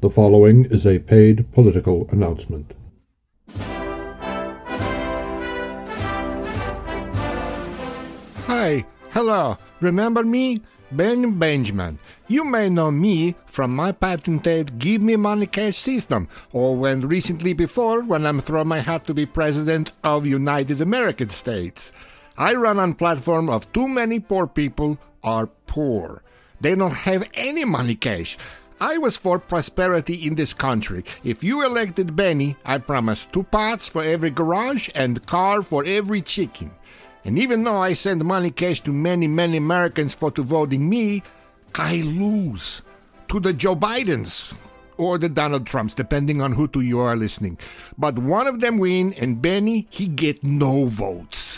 The 0.00 0.10
following 0.10 0.64
is 0.66 0.86
a 0.86 0.98
paid 0.98 1.52
political 1.52 2.08
announcement. 2.10 2.72
Hi, 8.46 8.84
hello. 9.10 9.58
Remember 9.80 10.24
me? 10.24 10.62
Ben 10.92 11.38
Benjamin. 11.38 12.00
You 12.26 12.44
may 12.44 12.68
know 12.68 12.90
me 12.90 13.36
from 13.46 13.76
my 13.76 13.92
patented 13.92 14.80
Give 14.80 15.00
Me 15.00 15.14
Money 15.14 15.46
Cash 15.46 15.76
system, 15.76 16.26
or 16.52 16.74
when 16.74 17.02
recently 17.02 17.52
before 17.52 18.02
when 18.02 18.26
I'm 18.26 18.40
throwing 18.40 18.66
my 18.66 18.80
hat 18.80 19.06
to 19.06 19.14
be 19.14 19.24
president 19.24 19.92
of 20.02 20.26
United 20.26 20.80
American 20.80 21.30
States. 21.30 21.92
I 22.40 22.54
run 22.54 22.78
on 22.78 22.94
platform 22.94 23.50
of 23.50 23.70
too 23.70 23.86
many 23.86 24.18
poor 24.18 24.46
people 24.46 24.96
are 25.22 25.46
poor. 25.66 26.22
They 26.58 26.74
don't 26.74 27.04
have 27.04 27.28
any 27.34 27.66
money 27.66 27.94
cash. 27.94 28.38
I 28.80 28.96
was 28.96 29.18
for 29.18 29.38
prosperity 29.38 30.26
in 30.26 30.36
this 30.36 30.54
country. 30.54 31.04
If 31.22 31.44
you 31.44 31.62
elected 31.62 32.16
Benny, 32.16 32.56
I 32.64 32.78
promise 32.78 33.26
two 33.26 33.42
pots 33.42 33.88
for 33.88 34.02
every 34.02 34.30
garage 34.30 34.88
and 34.94 35.26
car 35.26 35.60
for 35.60 35.84
every 35.84 36.22
chicken. 36.22 36.70
And 37.26 37.38
even 37.38 37.62
though 37.62 37.76
I 37.76 37.92
send 37.92 38.24
money 38.24 38.50
cash 38.50 38.80
to 38.82 38.90
many, 38.90 39.26
many 39.26 39.58
Americans 39.58 40.14
for 40.14 40.30
to 40.30 40.42
voting 40.42 40.88
me, 40.88 41.22
I 41.74 41.96
lose 41.96 42.80
to 43.28 43.38
the 43.38 43.52
Joe 43.52 43.76
Bidens 43.76 44.54
or 44.96 45.18
the 45.18 45.28
Donald 45.28 45.66
Trumps, 45.66 45.92
depending 45.92 46.40
on 46.40 46.52
who 46.52 46.68
to 46.68 46.80
you 46.80 47.00
are 47.00 47.16
listening. 47.16 47.58
But 47.98 48.18
one 48.18 48.46
of 48.46 48.60
them 48.60 48.78
win, 48.78 49.12
and 49.12 49.42
Benny 49.42 49.88
he 49.90 50.06
get 50.06 50.42
no 50.42 50.86
votes. 50.86 51.49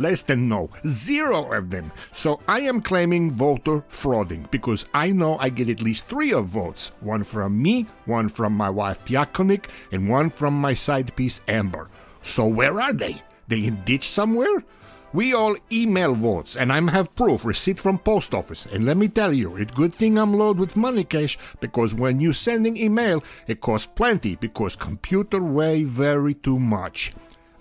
Less 0.00 0.22
than 0.22 0.48
no, 0.48 0.70
zero 0.86 1.52
of 1.52 1.68
them. 1.68 1.92
So 2.10 2.40
I 2.48 2.60
am 2.60 2.80
claiming 2.80 3.32
voter 3.32 3.84
frauding 3.90 4.50
because 4.50 4.86
I 4.94 5.10
know 5.10 5.36
I 5.36 5.50
get 5.50 5.68
at 5.68 5.82
least 5.82 6.08
three 6.08 6.32
of 6.32 6.46
votes. 6.46 6.92
One 7.00 7.22
from 7.22 7.60
me, 7.60 7.86
one 8.06 8.30
from 8.30 8.54
my 8.54 8.70
wife 8.70 9.04
Piakonik, 9.04 9.66
and 9.92 10.08
one 10.08 10.30
from 10.30 10.58
my 10.58 10.72
side 10.72 11.14
piece 11.16 11.42
Amber. 11.46 11.90
So 12.22 12.46
where 12.46 12.80
are 12.80 12.94
they? 12.94 13.22
They 13.48 13.64
in 13.64 13.82
ditch 13.84 14.08
somewhere? 14.08 14.64
We 15.12 15.34
all 15.34 15.56
email 15.70 16.14
votes, 16.14 16.56
and 16.56 16.72
I 16.72 16.80
have 16.92 17.14
proof, 17.14 17.44
receipt 17.44 17.78
from 17.78 17.98
post 17.98 18.32
office. 18.32 18.64
And 18.64 18.86
let 18.86 18.96
me 18.96 19.08
tell 19.08 19.34
you, 19.34 19.56
it's 19.56 19.74
good 19.74 19.92
thing 19.92 20.16
I'm 20.16 20.32
loaded 20.32 20.60
with 20.60 20.76
money 20.76 21.04
cash 21.04 21.36
because 21.60 21.92
when 21.92 22.20
you 22.20 22.32
sending 22.32 22.78
email, 22.78 23.22
it 23.46 23.60
costs 23.60 23.90
plenty 23.94 24.36
because 24.36 24.76
computer 24.76 25.42
weigh 25.42 25.84
very 25.84 26.32
too 26.32 26.58
much. 26.58 27.12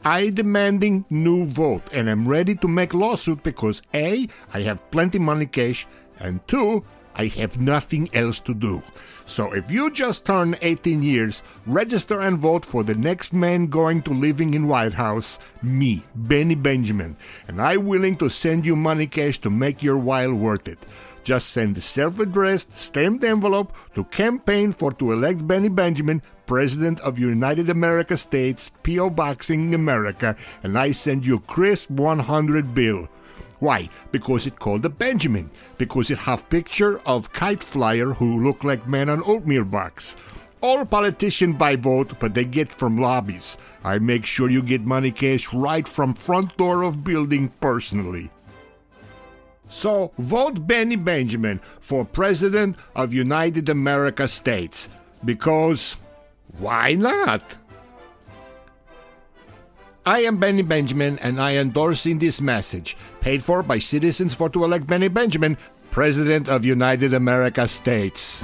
I 0.04 0.30
demanding 0.30 1.04
new 1.10 1.46
vote, 1.46 1.84
and 1.92 2.10
I'm 2.10 2.28
ready 2.28 2.56
to 2.56 2.68
make 2.70 2.94
lawsuit 2.94 3.44
because 3.44 3.82
a 3.94 4.28
I 4.54 4.62
have 4.62 4.90
plenty 4.92 5.20
money 5.20 5.46
cash, 5.46 5.88
and 6.20 6.46
two 6.48 6.86
I 7.16 7.28
have 7.28 7.60
nothing 7.60 8.10
else 8.14 8.40
to 8.42 8.54
do. 8.54 8.82
So 9.26 9.52
if 9.54 9.70
you 9.70 9.92
just 9.92 10.26
turn 10.26 10.56
18 10.62 11.04
years, 11.04 11.44
register 11.68 12.22
and 12.22 12.40
vote 12.40 12.66
for 12.66 12.84
the 12.84 12.96
next 12.96 13.34
man 13.34 13.68
going 13.68 14.02
to 14.04 14.14
living 14.14 14.54
in 14.54 14.68
White 14.68 14.94
House, 14.94 15.38
me, 15.62 16.04
Benny 16.16 16.56
Benjamin, 16.56 17.18
and 17.48 17.62
I 17.62 17.76
willing 17.78 18.16
to 18.18 18.30
send 18.30 18.66
you 18.66 18.76
money 18.76 19.06
cash 19.06 19.38
to 19.40 19.50
make 19.50 19.84
your 19.84 19.98
while 19.98 20.34
worth 20.34 20.68
it. 20.68 20.80
Just 21.30 21.52
send 21.52 21.76
the 21.76 21.82
self-addressed 21.82 22.76
stamped 22.76 23.24
envelope 23.24 23.72
to 23.94 24.04
campaign 24.06 24.72
for 24.72 24.92
to 24.94 25.12
elect 25.12 25.46
Benny 25.46 25.70
Benjamin 25.70 26.24
President 26.48 27.00
of 27.02 27.20
United 27.20 27.70
America 27.70 28.18
States, 28.18 28.72
P.O. 28.82 29.12
Boxing 29.12 29.76
America, 29.76 30.36
and 30.64 30.76
I 30.76 30.92
send 30.92 31.28
you 31.28 31.38
crisp 31.42 31.92
100 31.92 32.74
bill. 32.74 33.08
Why? 33.60 33.92
Because 34.12 34.48
it 34.48 34.58
called 34.58 34.84
a 34.86 34.90
Benjamin. 34.90 35.52
Because 35.78 36.10
it 36.10 36.18
have 36.18 36.50
picture 36.50 37.00
of 37.06 37.32
kite 37.32 37.62
flyer 37.62 38.08
who 38.08 38.44
look 38.44 38.64
like 38.64 38.88
man 38.88 39.08
on 39.08 39.22
oatmeal 39.24 39.66
box. 39.66 40.16
All 40.62 40.84
politician 40.84 41.54
buy 41.54 41.76
vote, 41.76 42.20
but 42.20 42.34
they 42.34 42.44
get 42.44 42.74
from 42.74 42.98
lobbies. 42.98 43.60
I 43.84 44.00
make 44.00 44.26
sure 44.26 44.50
you 44.50 44.64
get 44.64 44.82
money 44.82 45.12
cash 45.12 45.54
right 45.54 45.88
from 45.88 46.16
front 46.16 46.58
door 46.58 46.82
of 46.82 47.04
building 47.04 47.54
personally. 47.62 48.32
So 49.70 50.12
vote 50.18 50.68
Benny 50.68 50.96
Benjamin 50.96 51.62
for 51.80 52.04
President 52.04 52.76
of 52.96 53.14
United 53.14 53.70
America 53.70 54.28
States. 54.28 54.90
Because 55.24 55.96
why 56.58 56.96
not? 56.96 57.58
I 60.06 60.22
am 60.22 60.38
Benny 60.38 60.64
Benjamin 60.64 61.20
and 61.20 61.40
I 61.40 61.56
endorsing 61.56 62.18
this 62.18 62.42
message, 62.42 62.98
paid 63.22 63.44
for 63.44 63.62
by 63.62 63.78
citizens 63.78 64.34
for 64.34 64.50
to 64.50 64.64
elect 64.64 64.88
Benny 64.88 65.08
Benjamin, 65.08 65.58
President 65.92 66.50
of 66.50 66.66
United 66.66 67.14
America 67.14 67.68
States. 67.68 68.44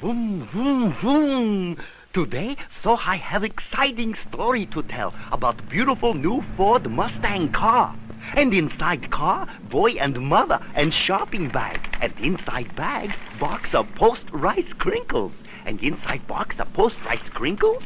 Vroom, 0.00 0.48
vroom, 0.50 0.92
vroom. 0.94 1.76
Today, 2.12 2.58
so 2.82 2.96
I 2.96 3.16
have 3.16 3.42
exciting 3.42 4.14
story 4.14 4.66
to 4.66 4.82
tell 4.82 5.14
about 5.30 5.66
beautiful 5.70 6.12
new 6.12 6.44
Ford 6.58 6.90
Mustang 6.90 7.52
car. 7.52 7.96
And 8.36 8.52
inside 8.52 9.10
car, 9.10 9.48
boy 9.70 9.92
and 9.92 10.20
mother 10.20 10.60
and 10.74 10.92
shopping 10.92 11.48
bag. 11.48 11.80
And 12.02 12.12
inside 12.20 12.76
bag, 12.76 13.14
box 13.40 13.74
of 13.74 13.86
post 13.94 14.24
rice 14.30 14.72
krinkles. 14.74 15.32
And 15.64 15.82
inside 15.82 16.26
box 16.26 16.56
of 16.58 16.70
post 16.74 16.96
rice 17.06 17.30
krinkles, 17.30 17.82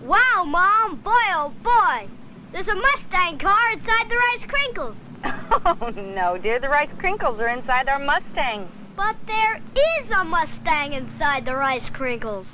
Wow, 0.00 0.44
Mom! 0.46 0.96
Boy, 0.96 1.10
oh 1.34 1.52
boy! 1.62 2.08
There's 2.52 2.68
a 2.68 2.74
Mustang 2.74 3.38
car 3.38 3.70
inside 3.72 4.08
the 4.08 4.16
Rice 4.16 4.46
Krinkles. 4.48 4.96
Oh, 5.52 5.90
no, 5.90 6.38
dear. 6.38 6.58
The 6.58 6.68
Rice 6.70 6.88
Krinkles 6.96 7.38
are 7.38 7.48
inside 7.48 7.88
our 7.88 7.98
Mustang. 7.98 8.66
But 8.96 9.16
there 9.26 9.56
is 9.56 10.10
a 10.10 10.24
Mustang 10.24 10.94
inside 10.94 11.44
the 11.44 11.54
Rice 11.54 11.90
Krinkles. 11.90 12.46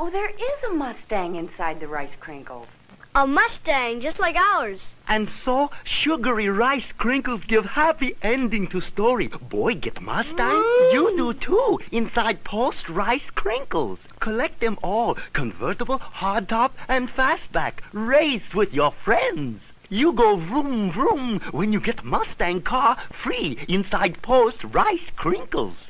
Oh, 0.00 0.10
there 0.10 0.30
is 0.30 0.62
a 0.70 0.74
Mustang 0.74 1.34
inside 1.34 1.80
the 1.80 1.88
Rice 1.88 2.14
Krinkles. 2.20 2.68
A 3.16 3.26
Mustang 3.26 4.00
just 4.00 4.20
like 4.20 4.36
ours. 4.36 4.80
and 5.08 5.28
so 5.44 5.72
sugary 5.82 6.48
rice 6.48 6.84
krinkles 7.00 7.44
give 7.48 7.64
happy 7.64 8.14
ending 8.22 8.68
to 8.68 8.80
story. 8.80 9.26
Boy 9.26 9.74
get 9.74 10.00
Mustang, 10.00 10.62
mm. 10.62 10.92
you 10.92 11.16
do 11.16 11.32
too. 11.34 11.80
Inside 11.90 12.44
post 12.44 12.88
rice 12.88 13.28
krinkles. 13.34 13.98
Collect 14.20 14.60
them 14.60 14.78
all. 14.84 15.16
Convertible, 15.32 15.98
hardtop, 15.98 16.70
and 16.86 17.08
fastback. 17.10 17.80
Race 17.92 18.54
with 18.54 18.72
your 18.72 18.92
friends. 18.92 19.60
You 19.88 20.12
go 20.12 20.36
vroom 20.36 20.92
vroom 20.92 21.40
when 21.50 21.72
you 21.72 21.80
get 21.80 22.04
Mustang 22.04 22.62
car 22.62 22.98
free 23.10 23.58
inside 23.66 24.22
post 24.22 24.62
rice 24.62 25.10
krinkles. 25.16 25.87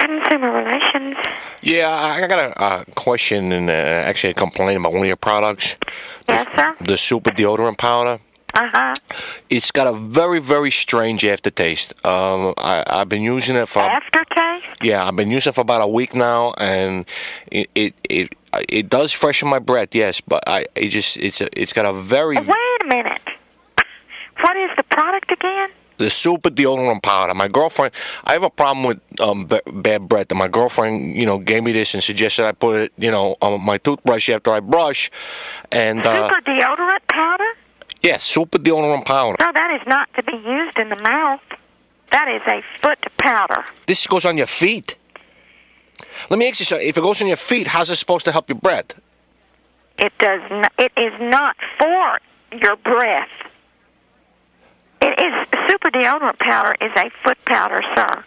Consumer 0.00 0.50
Relations. 0.50 1.16
Yeah, 1.62 1.90
I 1.90 2.26
got 2.26 2.38
a 2.38 2.60
uh, 2.60 2.84
question 2.94 3.52
and 3.52 3.68
uh, 3.68 3.72
actually 4.08 4.30
a 4.30 4.34
complaint 4.34 4.78
about 4.80 4.92
one 4.92 5.02
of 5.02 5.06
your 5.06 5.16
products. 5.16 5.76
Yes, 6.28 6.46
sir. 6.56 6.74
The 6.80 6.96
super 6.96 7.30
deodorant 7.30 7.78
powder. 7.78 8.18
Uh 8.54 8.68
huh. 8.72 8.94
It's 9.48 9.70
got 9.70 9.86
a 9.86 9.92
very, 9.92 10.40
very 10.40 10.70
strange 10.70 11.24
aftertaste. 11.24 11.92
Um, 12.04 12.54
I, 12.58 12.82
I've 12.86 13.08
been 13.08 13.22
using 13.22 13.54
it 13.56 13.68
for 13.68 13.80
Aftertaste? 13.80 14.66
yeah, 14.82 15.06
I've 15.06 15.14
been 15.14 15.30
using 15.30 15.50
it 15.50 15.54
for 15.54 15.60
about 15.60 15.82
a 15.82 15.86
week 15.86 16.14
now, 16.14 16.54
and 16.58 17.04
it 17.52 17.70
it 17.76 17.94
it, 18.08 18.34
it 18.68 18.88
does 18.90 19.12
freshen 19.12 19.48
my 19.48 19.60
breath, 19.60 19.94
yes, 19.94 20.20
but 20.20 20.42
I 20.48 20.66
it 20.74 20.88
just 20.88 21.16
it's 21.18 21.40
a, 21.40 21.48
it's 21.60 21.72
got 21.72 21.86
a 21.86 21.92
very 21.92 22.36
Wait 22.38 22.48
a 22.82 22.86
minute. 22.86 23.22
What 24.40 24.56
is 24.56 24.70
the 24.76 24.82
product 24.84 25.30
again? 25.30 25.68
The 26.00 26.10
super 26.10 26.50
deodorant 26.50 27.02
powder. 27.02 27.34
My 27.34 27.48
girlfriend, 27.48 27.92
I 28.24 28.32
have 28.32 28.42
a 28.42 28.50
problem 28.50 28.84
with 28.84 29.00
um, 29.20 29.46
b- 29.46 29.60
bad 29.70 30.08
breath, 30.08 30.26
and 30.30 30.38
my 30.38 30.48
girlfriend, 30.48 31.14
you 31.14 31.26
know, 31.26 31.38
gave 31.38 31.62
me 31.62 31.72
this 31.72 31.94
and 31.94 32.02
suggested 32.02 32.44
I 32.46 32.52
put 32.52 32.76
it, 32.80 32.92
you 32.98 33.10
know, 33.10 33.36
on 33.40 33.60
my 33.62 33.78
toothbrush 33.78 34.28
after 34.28 34.50
I 34.52 34.60
brush, 34.60 35.10
and 35.70 36.04
uh, 36.04 36.28
Super 36.28 36.40
deodorant 36.42 37.06
powder? 37.08 37.44
yeah, 38.02 38.16
super 38.18 38.58
deodorant 38.58 39.04
powder. 39.04 39.36
No, 39.40 39.52
that 39.52 39.70
is 39.80 39.86
not 39.86 40.12
to 40.14 40.22
be 40.22 40.32
used 40.32 40.78
in 40.78 40.88
the 40.88 41.00
mouth. 41.02 41.40
That 42.10 42.28
is 42.28 42.42
a 42.46 42.62
foot 42.82 42.98
powder. 43.18 43.64
This 43.86 44.06
goes 44.06 44.24
on 44.24 44.36
your 44.36 44.46
feet. 44.48 44.96
Let 46.28 46.38
me 46.38 46.48
ask 46.48 46.58
you 46.60 46.64
something. 46.66 46.88
If 46.88 46.96
it 46.98 47.02
goes 47.02 47.20
on 47.22 47.28
your 47.28 47.36
feet, 47.36 47.68
how's 47.68 47.88
it 47.90 47.96
supposed 47.96 48.24
to 48.24 48.32
help 48.32 48.48
your 48.48 48.58
breath? 48.58 48.98
It 49.98 50.12
does. 50.18 50.40
Not, 50.50 50.72
it 50.78 50.92
is 50.96 51.12
not 51.20 51.56
for 51.78 52.18
your 52.58 52.76
breath. 52.76 53.28
It 55.02 55.18
is 55.18 55.60
super 55.68 55.90
deodorant 55.90 56.38
powder 56.38 56.74
is 56.80 56.92
a 56.96 57.10
foot 57.22 57.38
powder, 57.46 57.80
sir. 57.96 58.24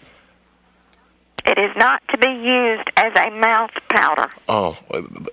It 1.46 1.58
is 1.58 1.76
not 1.76 2.02
to 2.10 2.18
be 2.18 2.28
used 2.30 2.90
as 2.96 3.12
a 3.18 3.30
mouth 3.32 3.72
powder. 3.90 4.30
Oh, 4.48 4.78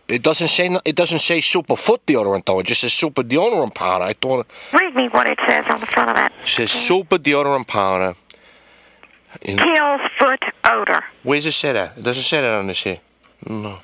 it 0.09 0.23
doesn't 0.25 0.49
say 0.49 0.77
it 0.85 0.97
doesn't 0.97 1.21
say 1.21 1.41
super 1.41 1.77
foot 1.77 2.05
deodorant 2.05 2.47
though. 2.47 2.59
It 2.59 2.67
just 2.67 2.81
says 2.81 2.93
super 2.93 3.23
deodorant 3.23 3.75
powder. 3.77 4.05
I 4.07 4.15
thought 4.15 4.47
Read 4.73 4.95
me 4.97 5.09
what 5.09 5.29
it 5.29 5.39
says 5.47 5.65
on 5.69 5.79
the 5.81 5.87
front 5.87 6.11
of 6.11 6.17
that. 6.17 6.33
it 6.43 6.49
says 6.49 6.73
super 6.73 7.17
deodorant 7.17 7.69
powder. 7.69 8.17
In- 9.43 9.59
Kills 9.59 10.01
foot 10.19 10.43
odor. 10.65 11.05
Where 11.23 11.37
does 11.39 11.47
it 11.47 11.53
say 11.53 11.73
that? 11.75 11.97
It 11.97 12.03
doesn't 12.03 12.25
say 12.25 12.41
that 12.41 12.59
on 12.59 12.67
this 12.67 12.83
here. 12.83 12.99
No. 13.47 13.79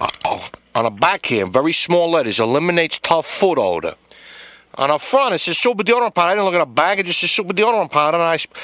Uh, 0.00 0.08
oh, 0.24 0.48
on 0.74 0.84
the 0.84 0.90
back 0.90 1.24
here, 1.26 1.46
very 1.46 1.72
small 1.72 2.10
letters, 2.10 2.40
eliminates 2.40 2.98
tough 2.98 3.26
foot 3.26 3.58
odor. 3.58 3.94
On 4.76 4.88
the 4.90 4.98
front, 4.98 5.34
it 5.34 5.38
says 5.38 5.56
super 5.58 5.82
deodorant 5.84 6.14
powder. 6.14 6.30
I 6.30 6.34
didn't 6.34 6.44
look 6.46 6.54
at 6.54 6.58
the 6.58 6.66
bag, 6.66 6.98
It 7.00 7.06
just 7.06 7.20
says 7.20 7.30
super 7.30 7.54
deodorant 7.54 7.90
powder, 7.90 8.16
and 8.16 8.24
I. 8.24 8.36
sp- 8.38 8.54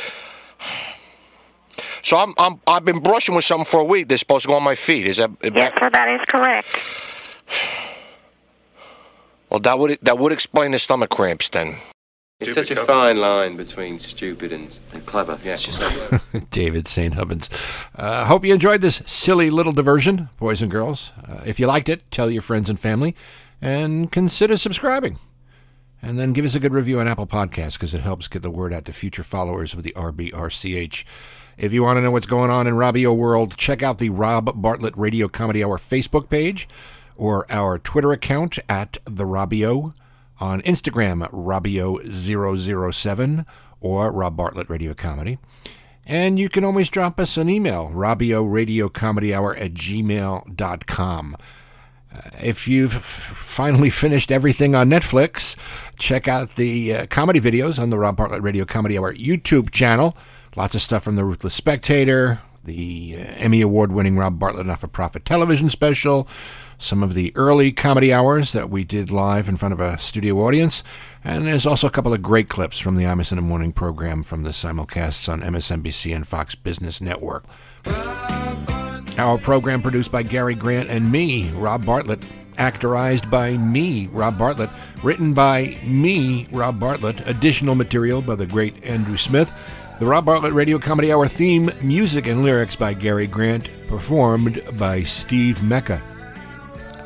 So 2.02 2.16
I'm, 2.18 2.34
I'm 2.38 2.60
I've 2.66 2.84
been 2.84 3.00
brushing 3.00 3.34
with 3.34 3.44
something 3.44 3.64
for 3.64 3.80
a 3.80 3.84
week. 3.84 4.08
They're 4.08 4.18
supposed 4.18 4.42
to 4.42 4.48
go 4.48 4.54
on 4.54 4.62
my 4.62 4.74
feet. 4.74 5.06
Is 5.06 5.16
that? 5.18 5.30
Yes, 5.42 5.72
sir, 5.78 5.90
that 5.90 6.14
is 6.14 6.20
correct. 6.28 6.68
Well, 9.50 9.60
that 9.60 9.78
would 9.78 9.98
that 10.02 10.18
would 10.18 10.32
explain 10.32 10.70
the 10.72 10.78
stomach 10.78 11.10
cramps 11.10 11.48
then. 11.48 11.76
It's 12.38 12.54
such 12.54 12.70
a 12.70 12.76
fine 12.76 13.18
line 13.18 13.56
between 13.56 13.98
stupid 13.98 14.50
and, 14.52 14.78
and 14.94 15.04
clever. 15.04 15.38
Yeah, 15.44 15.54
it's 15.54 15.78
David 16.50 16.88
St. 16.88 17.12
Hubbins. 17.14 17.50
Uh, 17.94 18.24
hope 18.24 18.46
you 18.46 18.54
enjoyed 18.54 18.80
this 18.80 19.02
silly 19.04 19.50
little 19.50 19.72
diversion, 19.72 20.30
boys 20.38 20.62
and 20.62 20.70
girls. 20.70 21.12
Uh, 21.28 21.42
if 21.44 21.60
you 21.60 21.66
liked 21.66 21.90
it, 21.90 22.10
tell 22.10 22.30
your 22.30 22.40
friends 22.40 22.70
and 22.70 22.80
family, 22.80 23.14
and 23.60 24.10
consider 24.10 24.56
subscribing. 24.56 25.18
And 26.02 26.18
then 26.18 26.32
give 26.32 26.44
us 26.44 26.54
a 26.54 26.60
good 26.60 26.72
review 26.72 26.98
on 26.98 27.08
Apple 27.08 27.26
Podcasts 27.26 27.74
because 27.74 27.92
it 27.92 28.02
helps 28.02 28.28
get 28.28 28.42
the 28.42 28.50
word 28.50 28.72
out 28.72 28.86
to 28.86 28.92
future 28.92 29.22
followers 29.22 29.74
of 29.74 29.82
the 29.82 29.92
RBRCH. 29.92 31.04
If 31.58 31.72
you 31.72 31.82
want 31.82 31.98
to 31.98 32.00
know 32.00 32.10
what's 32.10 32.26
going 32.26 32.50
on 32.50 32.66
in 32.66 32.74
Robio 32.74 33.14
world, 33.14 33.56
check 33.58 33.82
out 33.82 33.98
the 33.98 34.08
Rob 34.08 34.62
Bartlett 34.62 34.96
Radio 34.96 35.28
Comedy 35.28 35.62
Hour 35.62 35.76
Facebook 35.76 36.30
page 36.30 36.68
or 37.16 37.44
our 37.50 37.78
Twitter 37.78 38.12
account 38.12 38.58
at 38.66 38.96
the 39.04 39.24
Robio, 39.24 39.92
on 40.40 40.62
Instagram 40.62 41.30
Robbio007 41.30 43.44
or 43.80 44.10
Rob 44.10 44.36
Bartlett 44.36 44.68
Radio 44.70 44.94
Comedy. 44.94 45.38
And 46.06 46.38
you 46.38 46.48
can 46.48 46.64
always 46.64 46.88
drop 46.88 47.20
us 47.20 47.36
an 47.36 47.50
email, 47.50 47.90
robbioradiocomedyhour 47.94 49.60
at 49.60 49.74
gmail.com. 49.74 51.36
If 52.40 52.66
you've 52.66 52.92
finally 52.92 53.90
finished 53.90 54.32
everything 54.32 54.74
on 54.74 54.88
Netflix, 54.88 55.56
check 55.98 56.26
out 56.26 56.56
the 56.56 56.94
uh, 56.94 57.06
comedy 57.06 57.40
videos 57.40 57.80
on 57.80 57.90
the 57.90 57.98
Rob 57.98 58.16
Bartlett 58.16 58.42
Radio 58.42 58.64
Comedy 58.64 58.98
Hour 58.98 59.14
YouTube 59.14 59.70
channel. 59.70 60.16
Lots 60.56 60.74
of 60.74 60.82
stuff 60.82 61.04
from 61.04 61.14
The 61.14 61.24
Ruthless 61.24 61.54
Spectator, 61.54 62.40
the 62.64 63.16
uh, 63.16 63.20
Emmy 63.36 63.60
Award 63.60 63.92
winning 63.92 64.16
Rob 64.16 64.38
Bartlett 64.38 64.66
Not 64.66 64.80
for 64.80 64.88
Profit 64.88 65.24
television 65.24 65.68
special, 65.70 66.26
some 66.78 67.02
of 67.02 67.14
the 67.14 67.32
early 67.36 67.70
comedy 67.70 68.12
hours 68.12 68.52
that 68.52 68.70
we 68.70 68.82
did 68.82 69.10
live 69.10 69.48
in 69.48 69.56
front 69.56 69.72
of 69.72 69.80
a 69.80 69.98
studio 69.98 70.38
audience, 70.44 70.82
and 71.22 71.46
there's 71.46 71.66
also 71.66 71.86
a 71.86 71.90
couple 71.90 72.12
of 72.12 72.22
great 72.22 72.48
clips 72.48 72.78
from 72.78 72.96
the 72.96 73.04
Imus 73.04 73.30
in 73.30 73.42
Morning 73.44 73.72
program 73.72 74.24
from 74.24 74.42
the 74.42 74.50
simulcasts 74.50 75.30
on 75.30 75.42
MSNBC 75.42 76.14
and 76.14 76.26
Fox 76.26 76.54
Business 76.54 77.00
Network. 77.00 77.44
Our 79.20 79.36
program 79.36 79.82
produced 79.82 80.10
by 80.10 80.22
Gary 80.22 80.54
Grant 80.54 80.88
and 80.88 81.12
me, 81.12 81.50
Rob 81.50 81.84
Bartlett. 81.84 82.24
Actorized 82.56 83.28
by 83.28 83.54
me, 83.58 84.06
Rob 84.06 84.38
Bartlett. 84.38 84.70
Written 85.02 85.34
by 85.34 85.76
me, 85.84 86.46
Rob 86.50 86.80
Bartlett. 86.80 87.28
Additional 87.28 87.74
material 87.74 88.22
by 88.22 88.34
the 88.34 88.46
great 88.46 88.82
Andrew 88.82 89.18
Smith. 89.18 89.52
The 89.98 90.06
Rob 90.06 90.24
Bartlett 90.24 90.54
Radio 90.54 90.78
Comedy 90.78 91.12
Hour 91.12 91.28
theme, 91.28 91.70
music 91.82 92.26
and 92.26 92.42
lyrics 92.42 92.76
by 92.76 92.94
Gary 92.94 93.26
Grant. 93.26 93.68
Performed 93.88 94.62
by 94.78 95.02
Steve 95.02 95.62
Mecca. 95.62 96.02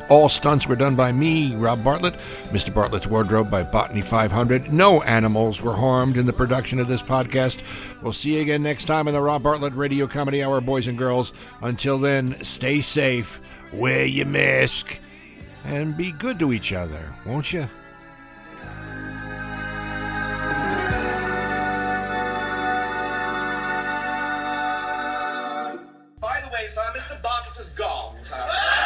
All 0.07 0.29
stunts 0.29 0.67
were 0.67 0.75
done 0.75 0.95
by 0.95 1.11
me, 1.11 1.55
Rob 1.55 1.83
Bartlett. 1.83 2.13
Mr. 2.49 2.71
Bartlett's 2.71 3.07
wardrobe 3.07 3.49
by 3.49 3.63
Botany 3.63 4.01
500. 4.01 4.71
No 4.71 5.01
animals 5.01 5.63
were 5.63 5.75
harmed 5.75 6.15
in 6.17 6.27
the 6.27 6.33
production 6.33 6.79
of 6.79 6.87
this 6.87 7.01
podcast. 7.01 7.63
We'll 8.03 8.13
see 8.13 8.35
you 8.35 8.41
again 8.41 8.61
next 8.61 8.85
time 8.85 9.07
on 9.07 9.15
the 9.15 9.21
Rob 9.21 9.41
Bartlett 9.41 9.73
Radio 9.73 10.05
Comedy 10.05 10.43
Hour, 10.43 10.61
boys 10.61 10.87
and 10.87 10.95
girls. 10.95 11.33
Until 11.59 11.97
then, 11.97 12.43
stay 12.43 12.81
safe, 12.81 13.41
wear 13.73 14.05
your 14.05 14.27
mask, 14.27 14.99
and 15.63 15.97
be 15.97 16.11
good 16.11 16.37
to 16.37 16.53
each 16.53 16.71
other, 16.71 17.15
won't 17.25 17.51
you? 17.51 17.67
By 26.21 26.41
the 26.41 26.49
way, 26.53 26.67
sir, 26.67 26.81
Mr. 26.95 27.19
Bartlett 27.23 27.57
has 27.57 27.71
gone, 27.71 28.17
sir. 28.21 28.84